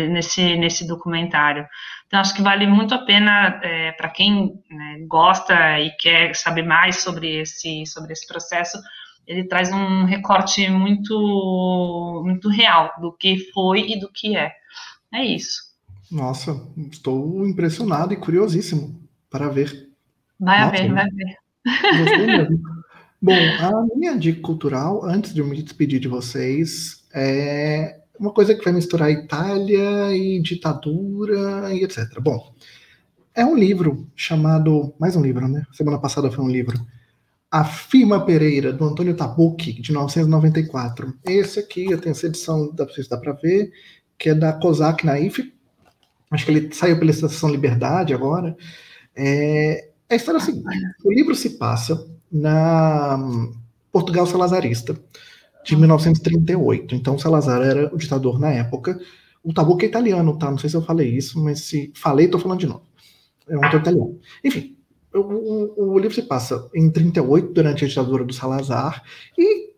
[0.08, 1.66] nesse, nesse documentário.
[2.06, 6.62] Então, acho que vale muito a pena é, para quem né, gosta e quer saber
[6.62, 8.78] mais sobre esse, sobre esse processo.
[9.26, 14.52] Ele traz um recorte muito, muito real do que foi e do que é.
[15.12, 15.62] É isso.
[16.12, 16.52] Nossa,
[16.88, 18.96] estou impressionado e curiosíssimo
[19.28, 19.88] para ver.
[20.38, 21.36] Vai Nossa, ver, vai ver.
[21.98, 22.58] Gostei mesmo.
[23.20, 28.54] Bom, a minha dica cultural, antes de eu me despedir de vocês, é uma coisa
[28.54, 32.20] que vai misturar Itália e ditadura e etc.
[32.20, 32.54] Bom,
[33.34, 35.64] é um livro chamado, mais um livro, né?
[35.72, 36.78] Semana passada foi um livro.
[37.50, 41.14] A Firma Pereira, do Antônio Tabucchi, de 1994.
[41.24, 43.70] Esse aqui, eu tenho essa edição, dá para dá para ver,
[44.18, 45.52] que é da Kozak Naif.
[46.30, 48.56] Acho que ele saiu pela Estação Liberdade agora.
[49.16, 50.64] É, a história é a seguinte:
[51.04, 53.18] o livro se passa na
[53.92, 54.98] Portugal Salazarista,
[55.68, 56.94] de 1938.
[56.94, 58.98] Então, Salazar era o ditador na época.
[59.44, 60.50] O Tabucchi é italiano, tá?
[60.50, 62.82] Não sei se eu falei isso, mas se falei, estou falando de novo.
[63.46, 64.18] É um italiano.
[64.42, 64.76] Enfim,
[65.12, 69.02] o, o, o, livro se passa em 38, durante a ditadura do Salazar,
[69.36, 69.74] e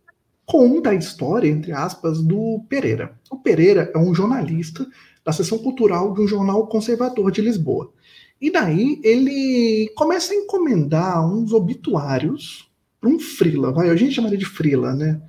[0.47, 3.19] conta a história, entre aspas, do Pereira.
[3.29, 4.87] O Pereira é um jornalista
[5.25, 7.93] da seção cultural de um jornal conservador de Lisboa.
[8.41, 12.71] E daí ele começa a encomendar uns obituários
[13.01, 15.21] para um frila, vai, a gente chamaria de frila, né?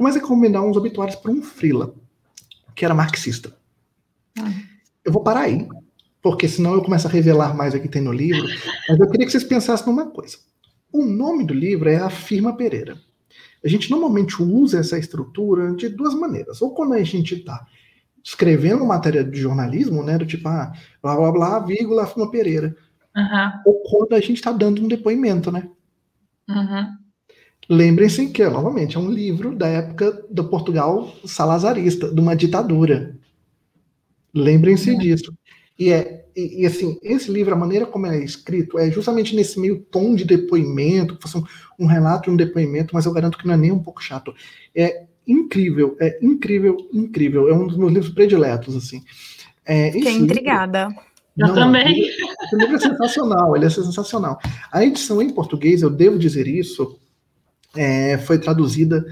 [0.00, 1.94] Começa a encomendar uns obituários para um frila,
[2.74, 3.54] que era marxista.
[4.38, 4.50] Ah.
[5.04, 5.68] Eu vou parar aí,
[6.22, 8.48] porque senão eu começo a revelar mais o que tem no livro,
[8.88, 10.38] mas eu queria que vocês pensassem numa coisa.
[10.90, 12.98] O nome do livro é A Firma Pereira.
[13.62, 16.62] A gente normalmente usa essa estrutura de duas maneiras.
[16.62, 17.66] Ou quando a gente está
[18.24, 20.16] escrevendo matéria de jornalismo, né?
[20.16, 20.72] Do tipo, ah,
[21.02, 22.74] blá blá blá, vírgula, Fuma Pereira.
[23.14, 23.50] Uhum.
[23.66, 25.68] Ou quando a gente está dando um depoimento, né?
[26.48, 26.99] Uhum.
[27.70, 33.16] Lembrem-se que, novamente, é um livro da época do Portugal salazarista, de uma ditadura.
[34.34, 34.98] Lembrem-se uhum.
[34.98, 35.32] disso.
[35.78, 39.58] E é e, e, assim, esse livro, a maneira como é escrito, é justamente nesse
[39.58, 41.44] meio tom de depoimento, fosse um,
[41.78, 44.34] um relato e um depoimento, mas eu garanto que não é nem um pouco chato.
[44.74, 47.48] É incrível, é incrível, incrível.
[47.48, 49.02] É um dos meus livros prediletos, assim.
[49.64, 50.86] É, Fiquei intrigada.
[50.86, 51.02] Livro,
[51.36, 52.08] eu não, também.
[52.08, 54.38] Esse livro é sensacional, ele é sensacional.
[54.72, 56.98] A edição em português, eu devo dizer isso,
[57.76, 59.04] é, foi traduzida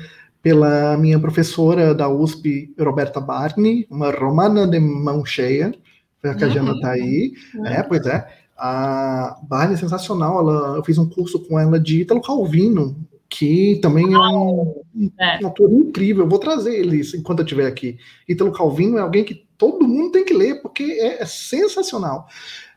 [0.43, 5.75] pela minha professora da USP, Roberta Barni, uma romana de mão cheia,
[6.23, 7.33] a Jana está aí.
[7.55, 7.67] Uhum.
[7.67, 8.27] É, pois é.
[8.57, 10.41] A Barney é sensacional.
[10.41, 12.97] Ela, eu fiz um curso com ela de Italo Calvino,
[13.29, 14.75] que também é um,
[15.19, 15.39] é.
[15.43, 16.25] um autor incrível.
[16.25, 17.99] Eu vou trazer ele enquanto eu estiver aqui.
[18.29, 22.27] Italo Calvino é alguém que todo mundo tem que ler, porque é, é sensacional.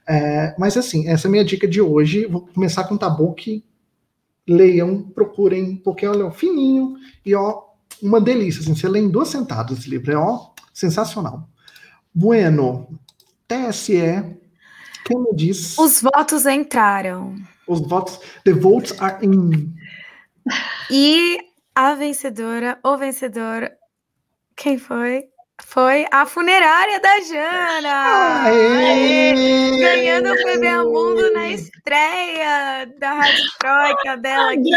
[0.07, 2.25] É, mas assim, essa é a minha dica de hoje.
[2.27, 3.63] Vou começar com um que
[4.47, 7.63] Leiam, procurem, porque olha, é fininho e ó,
[8.01, 8.61] uma delícia.
[8.61, 11.47] Assim, você lê em duas sentadas esse livro, é ó, sensacional.
[12.13, 12.87] Bueno,
[13.47, 14.39] TSE,
[15.05, 15.77] quem me diz?
[15.77, 17.35] Os votos entraram.
[17.67, 19.73] Os votos, the votes are in.
[20.89, 21.37] E
[21.75, 23.71] a vencedora, o vencedor,
[24.55, 25.30] quem foi?
[25.65, 28.43] Foi a funerária da Jana!
[28.45, 29.31] Aê!
[29.31, 29.79] Aê!
[29.79, 34.71] Ganhando o PB Mundo na estreia da Rádio Troika dela aqui.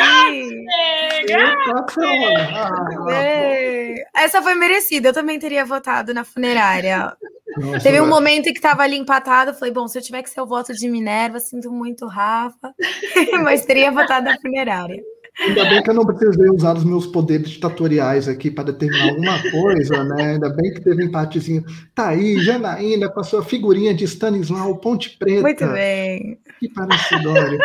[4.14, 7.16] Essa foi merecida, eu também teria votado na funerária.
[7.56, 10.30] Nossa, Teve um momento em que estava ali empatado, falei, bom, se eu tiver que
[10.30, 12.74] ser o voto de Minerva, sinto muito, Rafa,
[13.42, 15.02] mas teria votado na funerária.
[15.46, 19.50] Ainda bem que eu não precisei usar os meus poderes ditatoriais aqui para determinar alguma
[19.50, 20.32] coisa, né?
[20.32, 21.64] Ainda bem que teve um empatezinho.
[21.94, 25.42] Tá aí, Janaína, com a sua figurinha de Stanislau Ponte Preta.
[25.42, 26.38] Muito bem.
[26.60, 27.58] Que parecidório.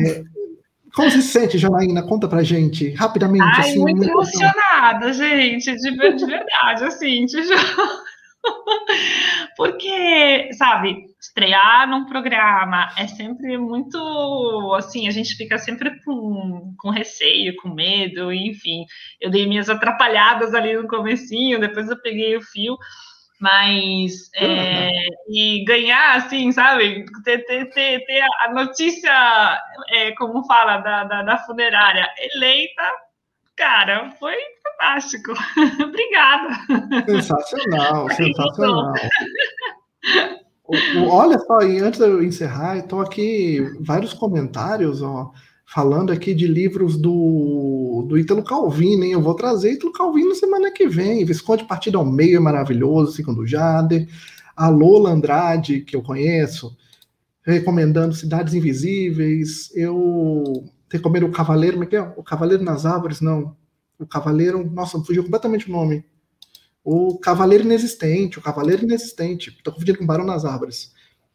[0.00, 0.24] É,
[0.96, 2.02] como se sente, Janaína?
[2.02, 3.42] Conta pra gente, rapidamente.
[3.42, 8.05] Ai, assim, muito, muito emocionada, gente, de, de verdade, assim, te juro.
[9.56, 16.90] Porque, sabe, estrear num programa é sempre muito assim, a gente fica sempre com, com
[16.90, 18.84] receio, com medo, enfim.
[19.20, 22.76] Eu dei minhas atrapalhadas ali no comecinho, depois eu peguei o fio,
[23.40, 24.90] mas é,
[25.28, 29.12] e ganhar, assim, sabe, ter, ter, ter, ter a notícia,
[29.90, 32.82] é, como fala, da, da, da funerária eleita,
[33.56, 35.32] cara, foi fantástico.
[35.82, 37.04] Obrigada.
[37.06, 38.92] Sensacional, sensacional.
[41.08, 45.32] Olha só, e antes de eu encerrar, estou aqui vários comentários, ó,
[45.64, 49.12] falando aqui de livros do, do Ítalo Calvino, hein?
[49.12, 51.24] Eu vou trazer Ítalo Calvino semana que vem.
[51.24, 54.08] Visconde Partido ao Meio é maravilhoso, segundo Jader.
[54.56, 56.76] A Lola Andrade, que eu conheço,
[57.44, 59.70] recomendando Cidades Invisíveis.
[59.74, 62.02] Eu recomendo o Cavaleiro, como é que é?
[62.16, 63.56] O Cavaleiro nas Árvores, não.
[63.98, 66.04] O Cavaleiro, nossa, fugiu completamente o nome.
[66.84, 69.50] O Cavaleiro Inexistente, o Cavaleiro Inexistente.
[69.50, 70.92] Estou confundindo com Barão nas Árvores.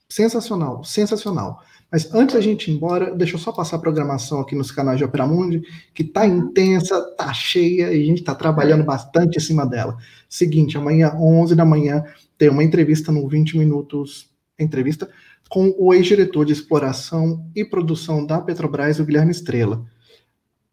[0.08, 1.62] Sensacional, sensacional.
[1.92, 4.98] Mas antes da gente ir embora, deixa eu só passar a programação aqui nos canais
[4.98, 5.62] de Opera Mundi,
[5.94, 9.98] que tá intensa, tá cheia e a gente tá trabalhando bastante em cima dela.
[10.30, 12.04] Seguinte, amanhã, 11 da manhã,
[12.38, 15.10] tem uma entrevista no 20 Minutos, entrevista
[15.52, 19.86] com o ex-diretor de exploração e produção da Petrobras, o Guilherme Estrela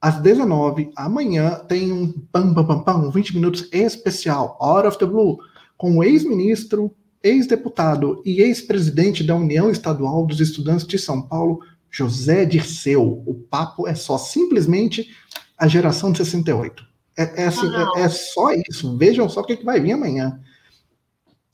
[0.01, 5.07] às 19 amanhã tem um pam, pam, pam, pam, 20 minutos especial, Out of the
[5.07, 5.39] Blue,
[5.77, 11.61] com o ex-ministro, ex-deputado e ex-presidente da União Estadual dos Estudantes de São Paulo,
[11.91, 13.23] José Dirceu.
[13.27, 15.09] O papo é só simplesmente
[15.57, 16.87] a geração de 68.
[17.17, 18.97] É, é, assim, é, é, só isso.
[18.97, 20.41] Vejam só o que, que vai vir amanhã.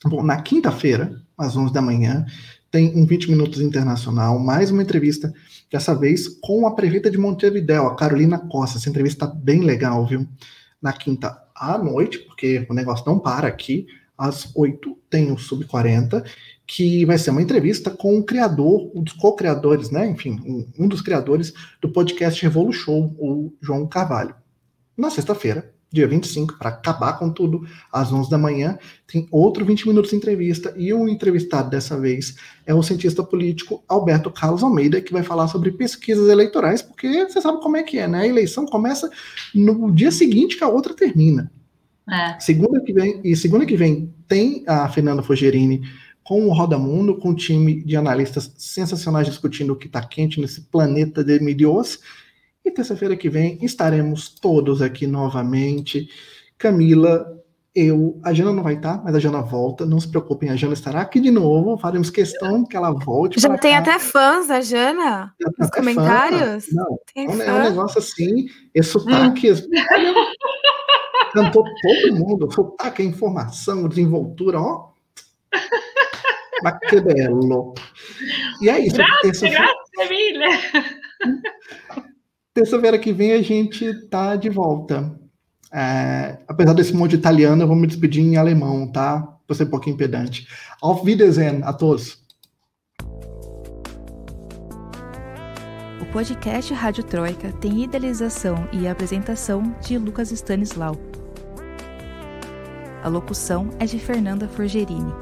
[0.04, 2.26] Bom, na quinta-feira, às 11 da manhã,
[2.74, 5.32] tem um 20 Minutos Internacional, mais uma entrevista,
[5.70, 8.78] dessa vez com a prefeita de Montevidéu, a Carolina Costa.
[8.78, 10.26] Essa entrevista tá bem legal, viu?
[10.82, 13.86] Na quinta à noite, porque o negócio não para aqui,
[14.18, 16.24] às 8 tem o Sub 40,
[16.66, 20.08] que vai ser uma entrevista com o criador, um dos co-criadores, né?
[20.08, 24.34] Enfim, um, um, dos criadores do podcast Revolu Show, o João Carvalho.
[24.96, 28.76] Na sexta-feira, dia 25, para acabar com tudo, às 11 da manhã,
[29.06, 32.34] tem outro 20 minutos de entrevista, e o entrevistado dessa vez
[32.66, 37.40] é o cientista político Alberto Carlos Almeida, que vai falar sobre pesquisas eleitorais, porque você
[37.40, 38.22] sabe como é que é, né?
[38.22, 39.08] A eleição começa
[39.54, 41.50] no dia seguinte que a outra termina.
[42.10, 42.38] É.
[42.38, 45.82] Segunda que vem, e segunda que vem tem a Fernanda Fogerini
[46.24, 50.40] com o Roda Mundo, com um time de analistas sensacionais discutindo o que está quente
[50.40, 52.00] nesse planeta de milhões.
[52.64, 56.08] E terça-feira que vem estaremos todos aqui novamente.
[56.56, 57.26] Camila,
[57.74, 59.84] eu, a Jana não vai estar, mas a Jana volta.
[59.84, 61.76] Não se preocupem, a Jana estará aqui de novo.
[61.76, 63.38] Faremos questão que ela volte.
[63.40, 63.78] Já tem cá.
[63.78, 66.66] até fãs da Jana nos comentários.
[66.66, 66.70] Fã.
[66.74, 69.52] Não, tem é um negócio assim, esse sotaque.
[69.52, 69.56] Hum.
[71.34, 74.94] Cantou todo mundo, sotaque, informação, desenvoltura, ó.
[76.88, 77.74] Que belo.
[78.62, 78.96] E é isso.
[78.96, 80.44] Grazie, grazie mille.
[82.54, 85.12] Terça-feira que vem a gente tá de volta.
[85.72, 89.36] É, apesar desse monte de italiano, eu vou me despedir em alemão, tá?
[89.48, 90.46] Vou ser um pouquinho pedante.
[90.80, 92.22] Auf Wiedersehen a todos.
[96.00, 100.96] O podcast Rádio Troika tem idealização e apresentação de Lucas Stanislau.
[103.02, 105.12] A locução é de Fernanda Forgerini.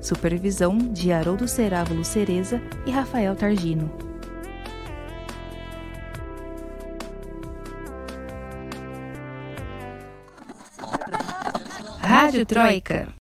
[0.00, 4.11] Supervisão de Haroldo Cerávulo Cereza e Rafael Targino.
[12.32, 13.21] Rádio Troika.